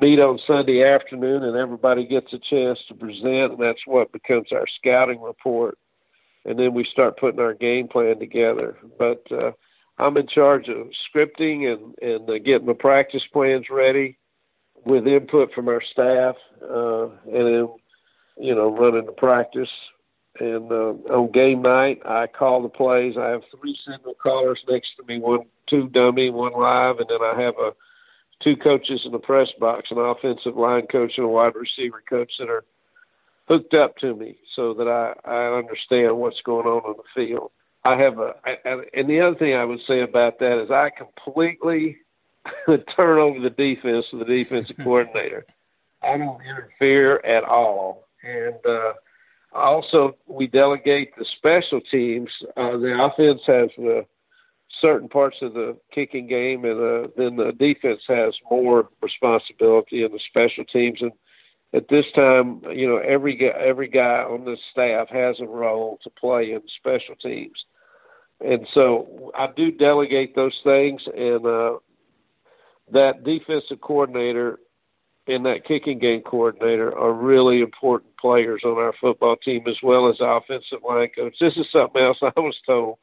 [0.00, 4.48] meet on Sunday afternoon, and everybody gets a chance to present, and that's what becomes
[4.52, 5.78] our scouting report.
[6.46, 8.78] And then we start putting our game plan together.
[8.98, 9.52] But uh,
[9.98, 14.16] I'm in charge of scripting and and uh, getting the practice plans ready
[14.84, 17.68] with input from our staff, uh, and then
[18.38, 19.68] you know running the practice.
[20.38, 23.16] And uh, on game night, I call the plays.
[23.18, 27.22] I have three signal callers next to me, one two dummy, one live, and then
[27.22, 27.72] I have a
[28.42, 32.32] two coaches in the press box, an offensive line coach and a wide receiver coach
[32.38, 32.64] that are
[33.48, 37.50] hooked up to me so that I, I understand what's going on on the field.
[37.84, 38.56] I have a, I,
[38.94, 41.96] and the other thing I would say about that is I completely
[42.96, 45.46] turn over the defense to the defensive coordinator.
[46.02, 48.92] I don't interfere at all, and uh,
[49.52, 52.30] also we delegate the special teams.
[52.56, 54.06] Uh, the offense has the
[54.80, 60.12] certain parts of the kicking game, and uh, then the defense has more responsibility in
[60.12, 61.02] the special teams.
[61.02, 61.12] And
[61.74, 65.98] at this time, you know, every guy, every guy on the staff has a role
[66.02, 67.64] to play in special teams,
[68.42, 71.02] and so I do delegate those things.
[71.14, 71.78] And uh,
[72.92, 74.58] that defensive coordinator
[75.26, 80.08] and that kicking game coordinator are really important players on our football team, as well
[80.08, 81.36] as offensive line coach.
[81.40, 82.98] This is something else I was told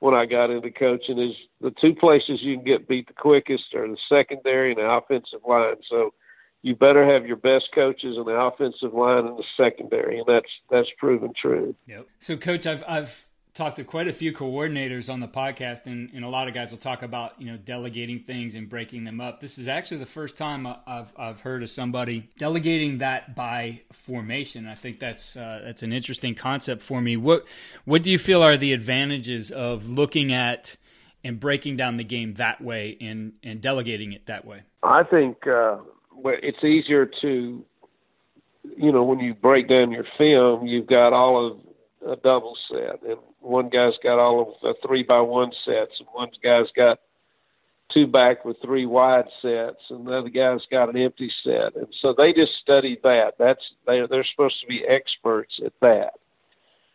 [0.00, 3.74] when I got into coaching is the two places you can get beat the quickest
[3.74, 5.76] are the secondary and the offensive line.
[5.88, 6.14] So
[6.62, 10.50] you better have your best coaches in the offensive line and the secondary, and that's
[10.70, 11.74] that's proven true.
[11.86, 12.06] Yep.
[12.20, 13.24] So, coach, I've I've
[13.58, 16.70] talked to quite a few coordinators on the podcast, and, and a lot of guys
[16.70, 19.40] will talk about you know delegating things and breaking them up.
[19.40, 24.66] This is actually the first time I've I've heard of somebody delegating that by formation.
[24.66, 27.16] I think that's uh, that's an interesting concept for me.
[27.16, 27.44] What
[27.84, 30.76] what do you feel are the advantages of looking at
[31.24, 34.62] and breaking down the game that way and and delegating it that way?
[34.84, 35.78] I think uh,
[36.24, 37.64] it's easier to
[38.76, 41.58] you know when you break down your film, you've got all of
[42.12, 46.08] a double set, and one guy's got all of the three by one sets, and
[46.12, 46.98] one guy's got
[47.92, 51.88] two back with three wide sets, and the other guy's got an empty set, and
[52.00, 53.34] so they just studied that.
[53.38, 56.14] That's they they're supposed to be experts at that,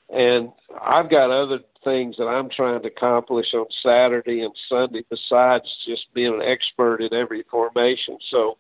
[0.10, 0.52] and
[0.82, 6.14] I've got other things that I'm trying to accomplish on Saturday and Sunday besides just
[6.14, 8.18] being an expert in every formation.
[8.30, 8.58] So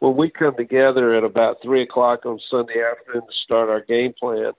[0.00, 4.12] when we come together at about three o'clock on Sunday afternoon to start our game
[4.18, 4.52] plan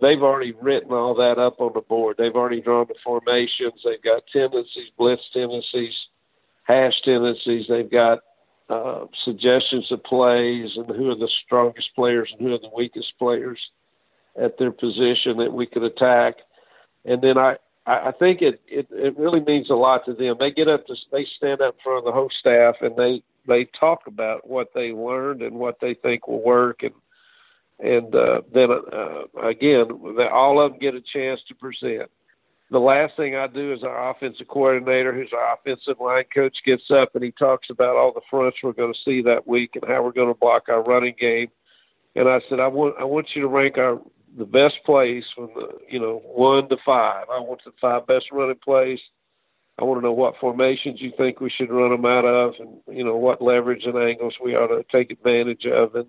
[0.00, 2.16] they've already written all that up on the board.
[2.18, 3.80] They've already drawn the formations.
[3.84, 5.94] They've got tendencies, blitz tendencies,
[6.64, 7.66] hash tendencies.
[7.68, 8.20] They've got
[8.68, 13.12] uh, suggestions of plays and who are the strongest players and who are the weakest
[13.18, 13.60] players
[14.42, 16.34] at their position that we could attack.
[17.04, 17.56] And then I,
[17.86, 20.36] I think it, it it really means a lot to them.
[20.38, 23.22] They get up to they stand up in front of the whole staff and they
[23.46, 26.92] they talk about what they learned and what they think will work and
[27.78, 29.86] and uh, then uh, again,
[30.32, 32.10] all of them get a chance to present.
[32.70, 36.90] The last thing I do is our offensive coordinator, who's our offensive line coach, gets
[36.90, 39.84] up and he talks about all the fronts we're going to see that week and
[39.86, 41.48] how we're going to block our running game
[42.16, 44.00] and I said, I want I want you to rank our
[44.36, 47.26] the best plays from the you know one to five.
[47.30, 48.98] I want the five best running plays.
[49.78, 52.80] I want to know what formations you think we should run them out of, and
[52.88, 55.94] you know what leverage and angles we ought to take advantage of.
[55.94, 56.06] And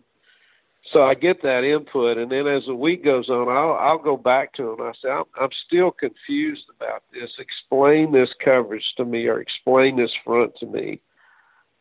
[0.94, 4.18] so I get that input, and then as the week goes on, I'll I'll go
[4.18, 4.82] back to them.
[4.82, 7.32] I say I'm, I'm still confused about this.
[7.40, 11.02] Explain this coverage to me, or explain this front to me.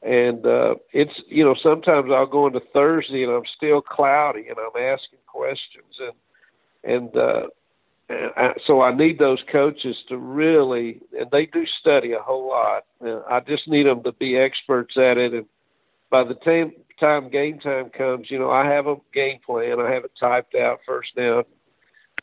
[0.03, 4.59] And uh, it's you know sometimes I'll go into Thursday and I'm still cloudy, and
[4.59, 7.47] I'm asking questions, and and uh,
[8.09, 12.49] and I, so I need those coaches to really, and they do study a whole
[12.49, 12.85] lot.
[13.01, 15.35] And I just need them to be experts at it.
[15.35, 15.47] And
[16.11, 19.81] by the time time game time comes, you know, I have a game plan.
[19.81, 20.81] I have it typed out.
[20.87, 21.45] First down,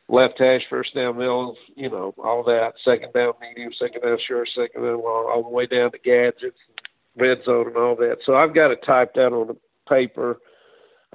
[0.10, 2.74] left hash, first down middle, you know, all that.
[2.84, 6.58] Second down medium, second down short, second down long, all the way down to gadgets,
[7.17, 8.17] red zone, and all that.
[8.26, 10.39] So I've got it typed out on the paper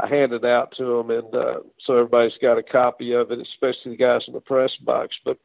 [0.00, 3.40] I hand it out to them, and uh, so everybody's got a copy of it,
[3.40, 5.16] especially the guys in the press box.
[5.24, 5.38] But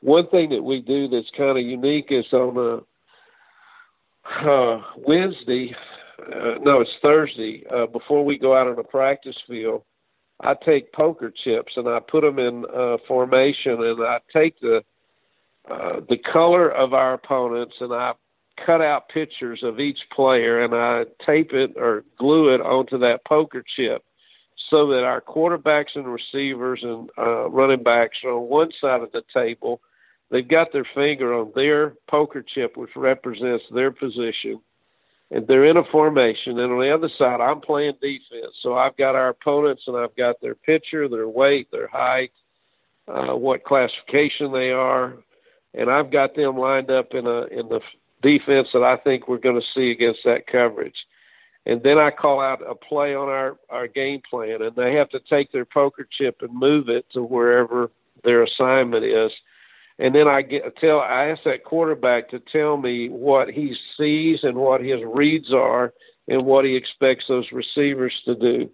[0.00, 5.74] one thing that we do that's kind of unique is on a uh, Wednesday,
[6.20, 9.82] uh, no, it's Thursday, uh, before we go out on the practice field.
[10.42, 14.82] I take poker chips and I put them in uh, formation, and I take the
[15.70, 18.12] uh, the color of our opponents and I
[18.64, 23.24] cut out pictures of each player and I tape it or glue it onto that
[23.26, 24.02] poker chip
[24.70, 29.12] so that our quarterbacks and receivers and uh, running backs are on one side of
[29.12, 29.80] the table.
[30.30, 34.60] They've got their finger on their poker chip, which represents their position,
[35.30, 36.58] and they're in a formation.
[36.58, 38.54] And on the other side, I'm playing defense.
[38.62, 42.32] So I've got our opponents and I've got their pitcher, their weight, their height,
[43.08, 45.14] uh, what classification they are,
[45.74, 47.80] and I've got them lined up in a in the
[48.22, 50.96] defense that I think we're going to see against that coverage.
[51.66, 55.10] And then I call out a play on our, our game plan, and they have
[55.10, 57.90] to take their poker chip and move it to wherever
[58.24, 59.30] their assignment is.
[60.00, 64.40] And then I get tell I ask that quarterback to tell me what he sees
[64.42, 65.92] and what his reads are
[66.26, 68.70] and what he expects those receivers to do.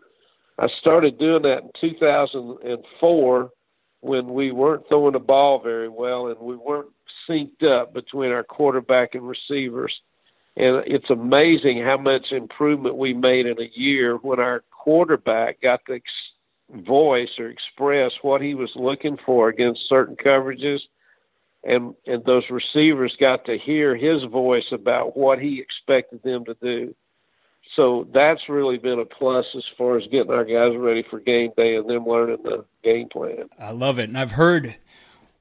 [0.58, 3.50] I started doing that in 2004
[4.00, 6.90] when we weren't throwing the ball very well and we weren't
[7.28, 9.92] synced up between our quarterback and receivers.
[10.56, 15.80] And it's amazing how much improvement we made in a year when our quarterback got
[15.86, 20.80] to ex- voice or express what he was looking for against certain coverages.
[21.64, 26.54] And, and those receivers got to hear his voice about what he expected them to
[26.54, 26.94] do.
[27.74, 31.50] So that's really been a plus as far as getting our guys ready for game
[31.56, 33.48] day and them learning the game plan.
[33.58, 34.08] I love it.
[34.08, 34.76] And I've heard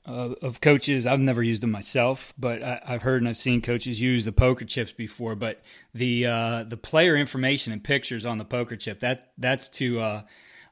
[0.07, 1.05] uh, of coaches.
[1.05, 4.31] I've never used them myself, but I, have heard and I've seen coaches use the
[4.31, 5.35] poker chips before.
[5.35, 5.61] But
[5.93, 10.21] the uh, the player information and pictures on the poker chip that that's to uh,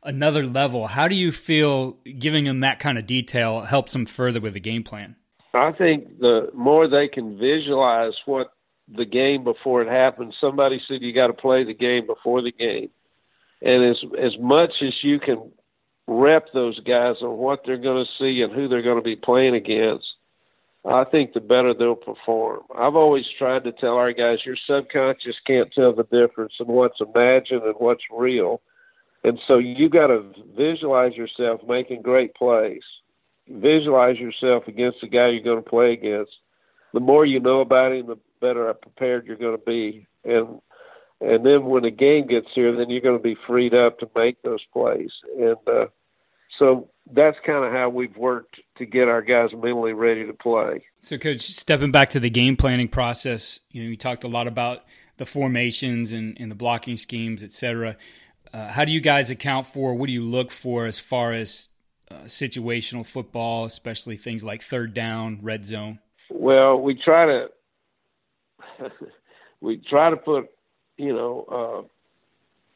[0.03, 0.87] another level.
[0.87, 4.59] How do you feel giving them that kind of detail helps them further with the
[4.59, 5.15] game plan?
[5.53, 8.53] I think the more they can visualize what
[8.93, 10.35] the game before it happens.
[10.41, 12.89] Somebody said you got to play the game before the game,
[13.61, 15.51] and as as much as you can
[16.07, 19.15] rep those guys on what they're going to see and who they're going to be
[19.15, 20.05] playing against,
[20.85, 22.61] I think the better they'll perform.
[22.77, 26.99] I've always tried to tell our guys, your subconscious can't tell the difference in what's
[26.99, 28.61] imagined and what's real.
[29.23, 30.25] And so you got to
[30.57, 32.83] visualize yourself making great plays.
[33.47, 36.31] Visualize yourself against the guy you're going to play against.
[36.93, 40.07] The more you know about him, the better prepared you're going to be.
[40.23, 40.61] And
[41.19, 44.09] and then when the game gets here, then you're going to be freed up to
[44.15, 45.11] make those plays.
[45.39, 45.85] And uh,
[46.59, 50.85] so that's kind of how we've worked to get our guys mentally ready to play.
[50.99, 54.47] So, coach, stepping back to the game planning process, you know, you talked a lot
[54.47, 54.83] about
[55.17, 57.95] the formations and, and the blocking schemes, et cetera.
[58.53, 59.95] Uh, how do you guys account for?
[59.95, 61.69] What do you look for as far as
[62.13, 65.99] uh, situational football, especially things like third down, red zone?
[66.29, 67.49] Well, we try to
[69.61, 70.49] we try to put
[70.97, 71.87] you know,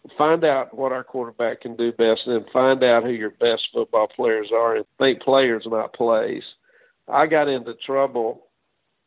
[0.06, 3.32] uh, find out what our quarterback can do best, and then find out who your
[3.32, 6.44] best football players are, and think players, not plays.
[7.08, 8.48] I got into trouble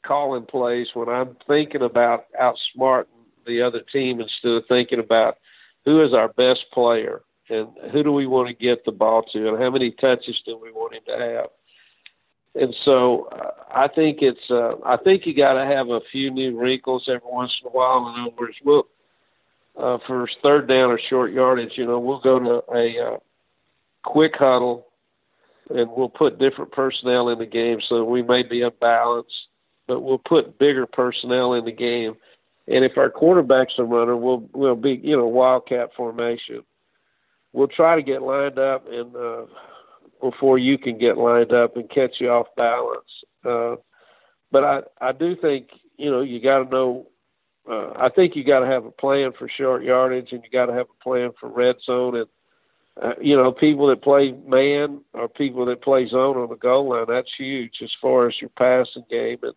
[0.07, 3.07] calling plays when I'm thinking about outsmarting
[3.47, 5.37] the other team instead of thinking about
[5.85, 9.49] who is our best player and who do we want to get the ball to
[9.49, 11.47] and how many touches do we want him to have.
[12.55, 16.31] And so uh, I think it's uh, I think you got to have a few
[16.31, 18.09] new wrinkles every once in a while.
[18.09, 18.87] In other words, we'll
[19.79, 23.17] uh, for third down or short yardage, you know, we'll go to a uh,
[24.05, 24.87] quick huddle
[25.71, 29.47] and we'll put different personnel in the game so we may be unbalanced,
[29.87, 32.17] but we'll put bigger personnel in the game.
[32.67, 36.63] And if our quarterback's a runner, we'll we'll be you know wildcat formation.
[37.53, 39.47] We'll try to get lined up and uh,
[40.21, 43.05] before you can get lined up and catch you off balance.
[43.45, 43.77] Uh,
[44.53, 47.07] but I I do think you know you got to know.
[47.71, 50.67] Uh, I think you got to have a plan for short yardage, and you got
[50.67, 52.27] to have a plan for red zone, and
[53.03, 56.91] uh, you know people that play man or people that play zone on the goal
[56.91, 57.07] line.
[57.09, 59.55] That's huge as far as your passing game, and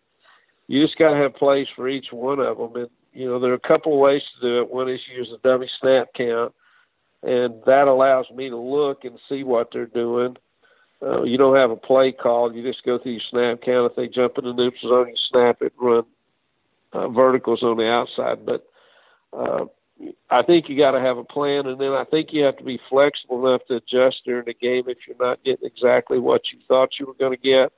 [0.68, 2.76] you just got to have plays for each one of them.
[2.76, 4.70] And you know there are a couple ways to do it.
[4.70, 6.54] One is use a dummy snap count,
[7.24, 10.36] and that allows me to look and see what they're doing.
[11.02, 12.54] Uh, you don't have a play call.
[12.54, 13.90] You just go through your snap count.
[13.90, 16.04] If they jump in the neutral zone, you snap it, run
[16.92, 18.46] uh, verticals on the outside.
[18.46, 18.66] But
[19.32, 19.66] uh,
[20.30, 22.64] I think you got to have a plan, and then I think you have to
[22.64, 26.58] be flexible enough to adjust during the game if you're not getting exactly what you
[26.68, 27.72] thought you were going to get.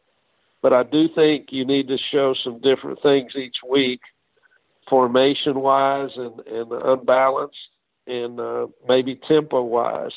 [0.63, 4.01] But I do think you need to show some different things each week,
[4.89, 7.57] formation wise and, and unbalanced,
[8.07, 10.13] and uh, maybe tempo wise.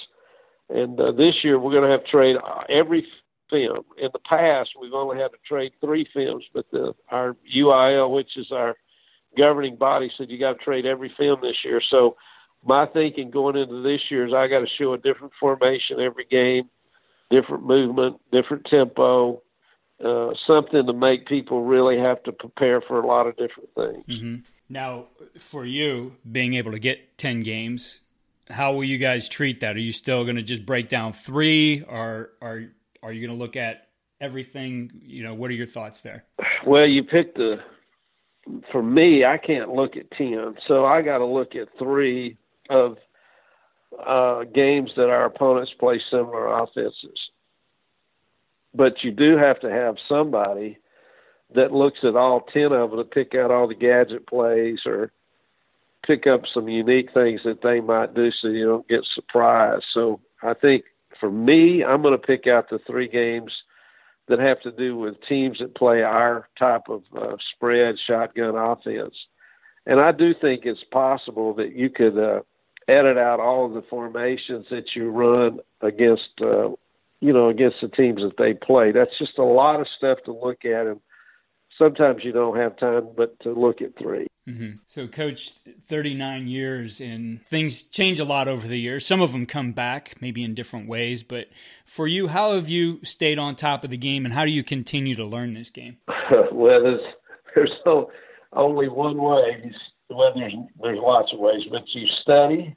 [0.70, 2.36] And uh, this year we're going to have to trade
[2.70, 3.06] every
[3.50, 3.84] film.
[3.98, 8.38] In the past, we've only had to trade three films, but the, our UIL, which
[8.38, 8.76] is our
[9.38, 11.82] governing body, said you got to trade every film this year.
[11.90, 12.16] So
[12.64, 16.26] my thinking going into this year is I got to show a different formation every
[16.26, 16.70] game,
[17.32, 19.42] different movement, different tempo,
[20.04, 24.06] uh, something to make people really have to prepare for a lot of different things.
[24.08, 24.36] Mm-hmm.
[24.70, 25.08] Now,
[25.38, 28.00] for you, being able to get 10 games
[28.50, 29.76] how will you guys treat that?
[29.76, 32.64] Are you still going to just break down three, or are
[33.04, 33.88] are you going to look at
[34.20, 34.92] everything?
[35.04, 36.26] You know, what are your thoughts there?
[36.66, 37.58] Well, you picked the.
[38.72, 42.38] For me, I can't look at ten, so I got to look at three
[42.70, 42.98] of
[44.06, 47.20] uh, games that our opponents play similar offenses.
[48.74, 50.78] But you do have to have somebody
[51.56, 55.12] that looks at all ten of them to pick out all the gadget plays or
[56.06, 59.86] pick up some unique things that they might do so you don't get surprised.
[59.94, 60.86] So I think
[61.20, 63.52] for me, I'm going to pick out the three games
[64.28, 69.16] that have to do with teams that play our type of uh, spread shotgun offense.
[69.86, 72.42] And I do think it's possible that you could uh,
[72.88, 76.70] edit out all of the formations that you run against, uh,
[77.20, 78.92] you know, against the teams that they play.
[78.92, 81.00] That's just a lot of stuff to look at, and
[81.80, 84.28] sometimes you don't have time but to look at three.
[84.48, 84.78] Mm-hmm.
[84.88, 85.52] So, coach,
[85.84, 89.06] 39 years, and things change a lot over the years.
[89.06, 91.22] Some of them come back, maybe in different ways.
[91.22, 91.48] But
[91.86, 94.64] for you, how have you stayed on top of the game, and how do you
[94.64, 95.98] continue to learn this game?
[96.52, 97.02] well, there's
[97.54, 98.10] there's no,
[98.54, 99.72] only one way.
[100.10, 102.76] Well, there's there's lots of ways, but you study.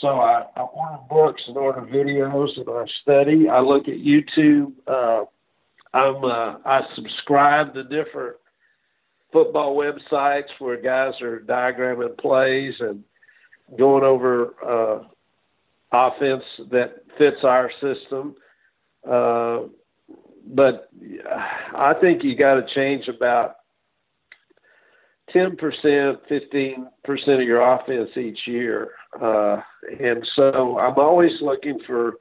[0.00, 3.48] So I, I order books and order videos, and I study.
[3.48, 4.72] I look at YouTube.
[4.86, 5.24] Uh,
[5.94, 8.36] I'm uh, I subscribe to different
[9.32, 13.04] football websites where guys are diagramming plays and
[13.78, 15.04] going over uh,
[15.92, 18.34] offense that fits our system.
[19.08, 19.60] Uh,
[20.46, 20.88] but
[21.76, 23.56] I think you got to change about
[25.34, 28.92] 10%, 15% of your offense each year.
[29.20, 29.60] Uh,
[30.00, 32.14] and so I'm always looking for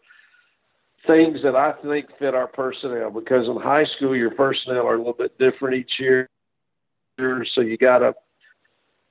[1.07, 4.97] things that I think fit our personnel because in high school, your personnel are a
[4.97, 6.29] little bit different each year
[7.17, 8.13] so you got to,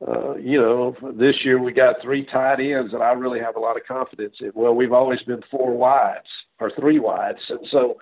[0.07, 3.61] uh, you know, this year we got three tight ends that I really have a
[3.61, 4.53] lot of confidence in.
[4.55, 6.27] Well, we've always been four wides
[6.61, 7.97] or three wides, and so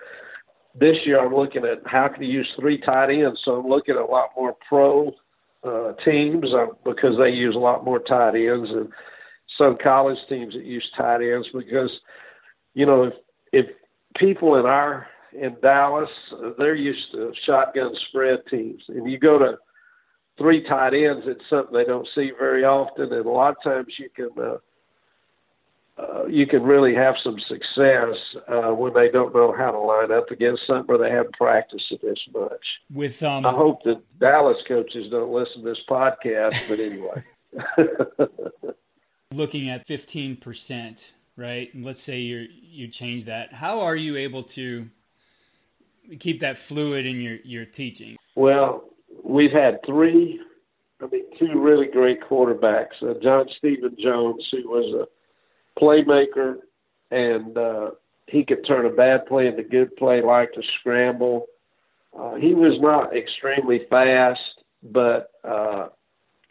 [0.79, 3.39] this year I'm looking at how can you use three tight ends.
[3.43, 5.11] So I'm looking at a lot more pro
[5.63, 8.89] uh, teams uh, because they use a lot more tight ends and
[9.57, 11.89] some college teams that use tight ends because
[12.73, 13.13] you know if
[13.53, 13.65] if
[14.17, 16.09] people in our in Dallas
[16.57, 19.57] they're used to shotgun spread teams and you go to
[20.37, 23.93] three tight ends, it's something they don't see very often, and a lot of times
[23.97, 24.57] you can uh,
[25.97, 28.15] uh, you can really have some success
[28.49, 31.85] uh, when they don't know how to line up against something or they haven't practiced
[31.89, 32.65] it as much.
[32.93, 37.23] With um, I hope that Dallas coaches don't listen to this podcast, but anyway.
[39.31, 41.73] Looking at fifteen percent, right?
[41.73, 43.53] And let's say you you change that.
[43.53, 44.87] How are you able to
[46.19, 48.17] keep that fluid in your your teaching?
[48.35, 48.83] Well,
[49.23, 50.39] we've had three,
[51.01, 53.01] I mean, two really great quarterbacks.
[53.01, 56.57] Uh, John Stephen Jones, who was a playmaker,
[57.11, 57.91] and uh,
[58.27, 61.47] he could turn a bad play into good play, like to scramble.
[62.17, 64.39] Uh, he was not extremely fast,
[64.83, 65.87] but uh,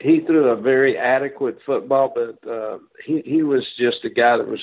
[0.05, 2.13] he threw a very adequate football.
[2.15, 4.61] But uh, he he was just a guy that was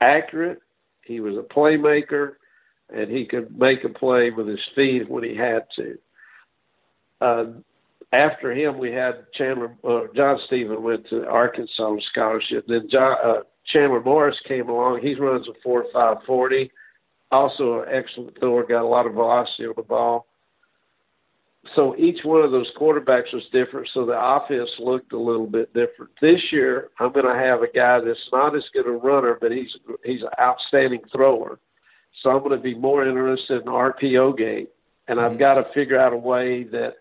[0.00, 0.60] accurate.
[1.02, 2.32] He was a playmaker,
[2.94, 5.98] and he could make a play with his feet when he had to
[7.20, 7.44] uh,
[8.12, 9.74] after him, we had Chandler.
[9.82, 12.64] Uh, John Stephen went to Arkansas scholarship.
[12.68, 13.40] Then John, uh,
[13.72, 15.00] Chandler Morris came along.
[15.02, 16.70] He runs a four five forty.
[17.32, 20.26] Also an excellent thrower, got a lot of velocity on the ball.
[21.74, 25.72] So each one of those quarterbacks was different, so the offense looked a little bit
[25.72, 26.10] different.
[26.20, 29.50] This year, I'm going to have a guy that's not as good a runner, but
[29.50, 31.58] he's he's an outstanding thrower.
[32.22, 34.66] So I'm going to be more interested in RPO game,
[35.08, 35.38] and I've mm-hmm.
[35.38, 36.96] got to figure out a way that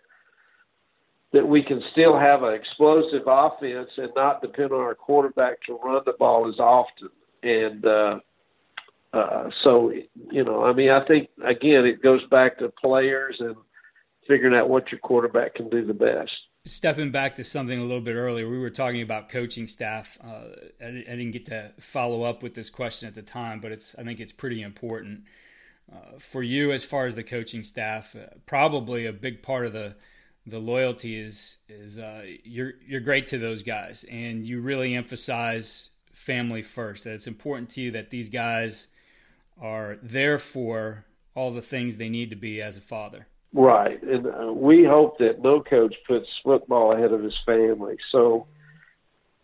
[1.33, 5.79] that we can still have an explosive offense and not depend on our quarterback to
[5.83, 7.09] run the ball as often.
[7.41, 8.19] And uh,
[9.13, 9.91] uh, so,
[10.31, 13.55] you know, I mean, I think again, it goes back to players and
[14.27, 16.31] figuring out what your quarterback can do the best.
[16.65, 20.17] Stepping back to something a little bit earlier, we were talking about coaching staff.
[20.23, 20.45] Uh,
[20.81, 23.95] I, I, didn't get to follow up with this question at the time, but it's
[23.99, 25.23] I think it's pretty important
[25.91, 28.15] uh, for you as far as the coaching staff.
[28.15, 29.95] Uh, probably a big part of the
[30.45, 35.89] the loyalty is is uh, you're you're great to those guys, and you really emphasize
[36.13, 37.03] family first.
[37.03, 38.87] That it's important to you that these guys
[39.61, 41.05] are there for
[41.35, 43.27] all the things they need to be as a father.
[43.53, 47.97] Right, and uh, we hope that no coach puts football ahead of his family.
[48.11, 48.47] So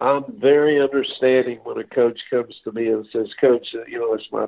[0.02, 4.32] I'm very understanding when a coach comes to me and says, "Coach, you know, it's
[4.32, 4.48] my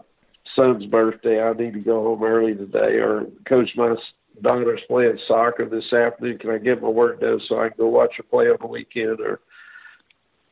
[0.55, 1.41] son's birthday.
[1.41, 3.95] I need to go home early today," or "Coach, my
[4.41, 6.39] daughter's playing soccer this afternoon.
[6.39, 8.67] Can I get my work done so I can go watch her play on the
[8.67, 9.41] weekend?" Or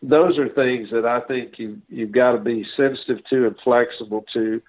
[0.04, 4.24] those are things that I think you you've got to be sensitive to and flexible
[4.34, 4.62] to.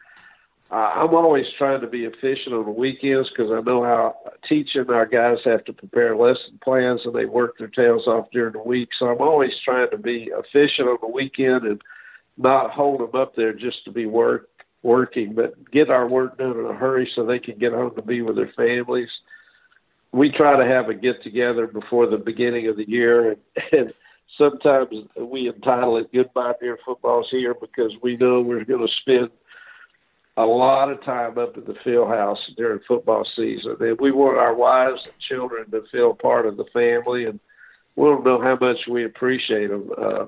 [0.71, 4.15] Uh, I'm always trying to be efficient on the weekends because I know how
[4.49, 8.53] teaching our guys have to prepare lesson plans and they work their tails off during
[8.53, 8.91] the week.
[8.97, 11.83] So I'm always trying to be efficient on the weekend and
[12.39, 14.49] not hold them up there just to be work
[14.83, 18.03] working, but get our work done in a hurry so they can get home to
[18.03, 19.11] be with their families.
[20.13, 23.41] We try to have a get together before the beginning of the year, and,
[23.73, 23.95] and
[24.39, 29.31] sometimes we entitle it "Goodbye Dear Football's Here" because we know we're going to spend
[30.37, 34.39] a lot of time up at the field house during football season, and we want
[34.39, 37.41] our wives and children to feel part of the family, and
[37.97, 39.91] we don't know how much we appreciate them.
[39.99, 40.27] Uh,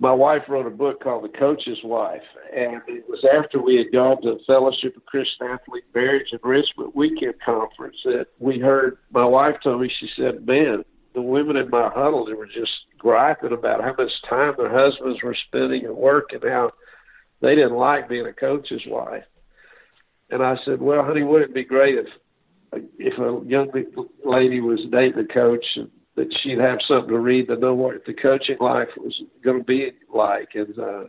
[0.00, 2.22] my wife wrote a book called The Coach's Wife,
[2.54, 6.94] and it was after we had gone to the Fellowship of Christian Athlete Marriage Enrichment
[6.94, 8.98] Weekend Conference that we heard.
[9.10, 12.70] My wife told me, she said, "Man, the women in my huddle they were just
[12.96, 16.70] griping about how much time their husbands were spending at work and how
[17.40, 19.24] they didn't like being a coach's wife."
[20.30, 22.06] And I said, "Well, honey, wouldn't it be great if
[22.98, 23.70] if a young
[24.24, 28.04] lady was dating a coach and that she'd have something to read to know what
[28.04, 30.48] the coaching life was going to be like.
[30.54, 31.04] And uh,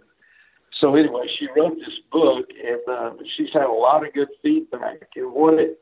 [0.80, 5.10] so anyway, she wrote this book, and uh, she's had a lot of good feedback.
[5.16, 5.80] And what it,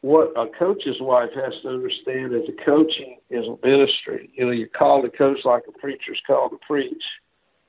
[0.00, 4.30] what a coach's wife has to understand is a coaching is a ministry.
[4.34, 7.04] You know, you're called to coach like a preacher's called to preach.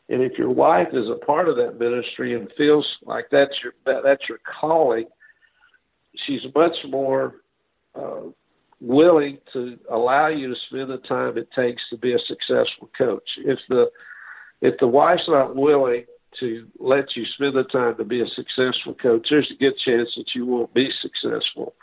[0.10, 3.74] And if your wife is a part of that ministry and feels like that's your
[3.86, 5.06] that, that's your calling,
[6.26, 7.38] she's much more
[7.96, 8.22] uh,
[8.80, 13.28] willing to allow you to spend the time it takes to be a successful coach.
[13.40, 13.90] If the
[14.62, 16.06] if the wife's not willing
[16.40, 20.10] to let you spend the time to be a successful coach, there's a good chance
[20.18, 21.74] that you won't be successful.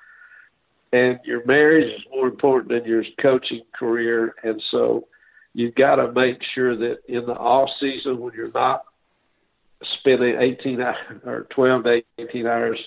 [0.92, 5.06] And your marriage is more important than your coaching career, and so
[5.54, 8.84] you've got to make sure that in the off season when you're not
[9.98, 10.80] spending 18
[11.24, 12.78] or 12 to 18 hours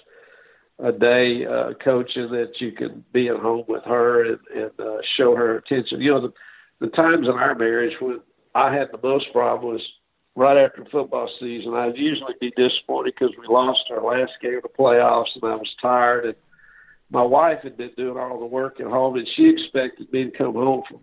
[0.79, 4.97] a day uh, coaching that you can be at home with her and, and uh,
[5.17, 6.01] show her attention.
[6.01, 6.33] You know, the,
[6.79, 8.19] the times in our marriage when
[8.53, 9.81] I had the most problem was
[10.35, 11.73] right after football season.
[11.73, 15.55] I'd usually be disappointed because we lost our last game of the playoffs and I
[15.55, 16.25] was tired.
[16.25, 16.35] And
[17.09, 20.37] my wife had been doing all the work at home and she expected me to
[20.37, 20.99] come home from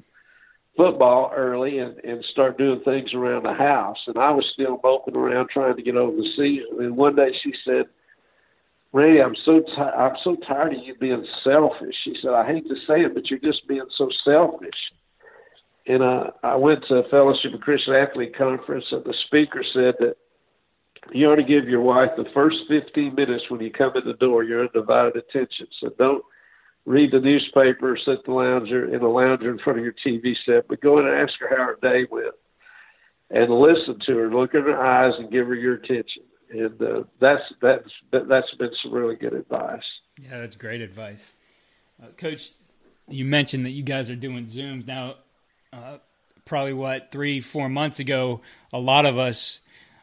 [0.76, 3.98] football early and, and start doing things around the house.
[4.06, 6.84] And I was still moping around trying to get over the season.
[6.84, 7.84] And one day she said,
[8.92, 11.94] Ray, I'm so t- I'm so tired of you being selfish.
[12.04, 14.70] She said, I hate to say it, but you're just being so selfish.
[15.86, 19.94] And uh, I went to a Fellowship of Christian Athlete conference, and the speaker said
[19.98, 20.14] that
[21.12, 24.14] you ought to give your wife the first 15 minutes when you come in the
[24.14, 25.66] door your undivided attention.
[25.80, 26.22] So don't
[26.84, 30.68] read the newspaper, sit the lounger in the lounger in front of your TV set,
[30.68, 32.34] but go in and ask her how her day went,
[33.30, 36.22] and listen to her, look in her eyes, and give her your attention
[36.52, 39.82] and uh, that's that's that's been some really good advice.
[40.20, 41.32] Yeah, that's great advice,
[42.02, 42.52] uh, Coach.
[43.08, 45.16] You mentioned that you guys are doing zooms now.
[45.72, 45.98] Uh,
[46.44, 48.40] probably what three, four months ago,
[48.72, 49.60] a lot of us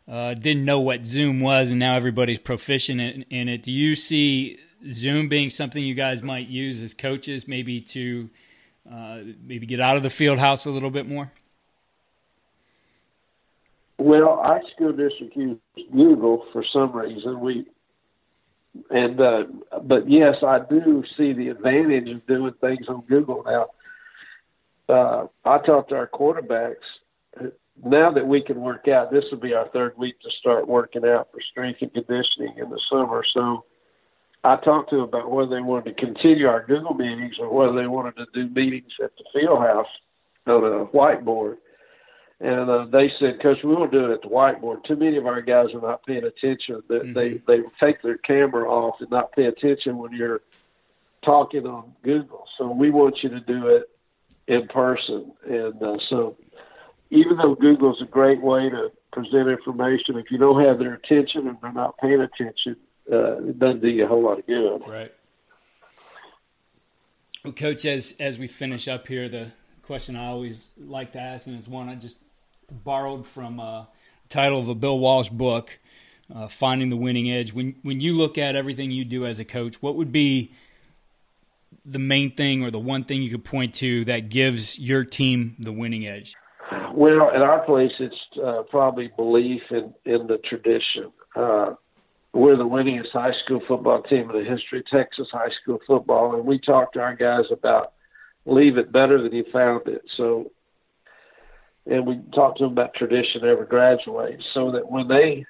[0.08, 3.64] uh, didn't know what Zoom was, and now everybody's proficient in, in, it.
[3.64, 4.58] Do you see
[4.88, 8.30] Zoom being something you guys might use as coaches, maybe to
[8.92, 11.32] uh, maybe get out of the field house a little bit more?
[13.98, 15.60] Well, our school district used
[15.92, 17.40] Google for some reason.
[17.42, 17.66] We
[18.90, 19.44] and uh,
[19.84, 23.68] but yes, I do see the advantage of doing things on Google now.
[24.88, 26.76] Uh, I talked to our quarterbacks.
[27.84, 31.06] Now that we can work out, this will be our third week to start working
[31.06, 33.24] out for strength and conditioning in the summer.
[33.34, 33.66] So
[34.44, 37.80] I talked to them about whether they wanted to continue our Google meetings or whether
[37.80, 39.88] they wanted to do meetings at the field house
[40.48, 41.58] on a whiteboard.
[42.42, 44.86] And uh, they said, Coach, we want to do it at the whiteboard.
[44.86, 46.82] Too many of our guys are not paying attention.
[46.88, 47.14] They mm-hmm.
[47.14, 50.42] they, they take their camera off and not pay attention when you're
[51.24, 52.46] talking on Google.
[52.58, 53.90] So we want you to do it
[54.48, 55.34] in person.
[55.46, 56.38] And uh, so
[57.10, 61.48] even though Google's a great way to present information, if you don't have their attention
[61.48, 62.78] and they're not paying attention,
[63.12, 64.82] uh, it doesn't do you a whole lot of good.
[64.88, 65.12] Right.
[67.44, 69.52] Well, Coach, as as we finish up here, the
[69.84, 72.18] question I always like to ask, and it's one I just
[72.70, 73.86] borrowed from uh,
[74.24, 75.80] the title of a Bill Walsh book,
[76.34, 79.46] uh, "Finding the Winning Edge." When when you look at everything you do as a
[79.46, 80.52] coach, what would be
[81.86, 85.56] the main thing or the one thing you could point to that gives your team
[85.60, 86.36] the winning edge?
[86.94, 91.12] Well, at our place, it's uh, probably belief in in the tradition.
[91.36, 91.76] Uh,
[92.34, 96.36] we're the winningest high school football team in the history of Texas high school football,
[96.36, 97.94] and we talk to our guys about
[98.46, 100.02] leave it better than you found it.
[100.16, 100.52] So
[101.86, 105.46] and we talk to them about tradition ever graduate so that when they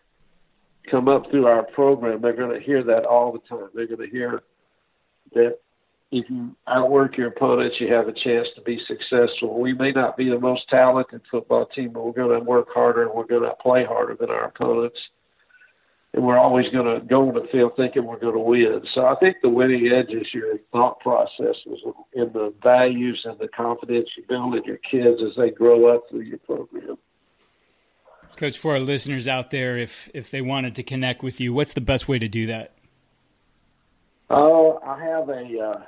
[0.90, 3.70] come up through our program, they're going to hear that all the time.
[3.74, 4.42] They're going to hear
[5.34, 5.58] that
[6.12, 9.60] if you outwork your opponents, you have a chance to be successful.
[9.60, 13.04] We may not be the most talented football team, but we're going to work harder
[13.04, 14.98] and we're going to play harder than our opponents
[16.14, 18.82] and we're always going to go on the field thinking we're going to win.
[18.94, 21.80] So I think the winning edge is your thought processes
[22.16, 26.04] and the values and the confidence you build in your kids as they grow up
[26.10, 26.98] through your program.
[28.38, 31.74] Coach, for our listeners out there, if if they wanted to connect with you, what's
[31.74, 32.74] the best way to do that?
[34.30, 35.82] Oh, I have a uh,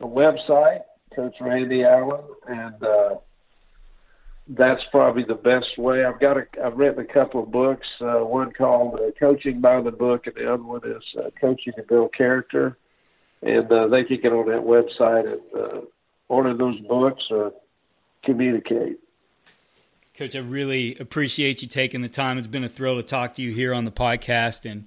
[0.00, 0.82] a website,
[1.14, 3.14] Coach Randy Allen, and uh,
[4.48, 6.04] that's probably the best way.
[6.04, 7.86] I've got a, I've written a couple of books.
[8.00, 11.72] Uh, one called uh, Coaching by the Book, and the other one is uh, Coaching
[11.76, 12.76] to Build Character.
[13.42, 15.80] And uh, they can get on that website and uh,
[16.28, 17.52] order those books or
[18.24, 18.98] communicate.
[20.16, 22.38] Coach, I really appreciate you taking the time.
[22.38, 24.86] It's been a thrill to talk to you here on the podcast, and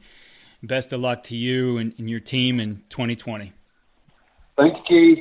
[0.64, 3.54] best of luck to you and, and your team in 2020.
[4.58, 5.20] Thanks, Keith.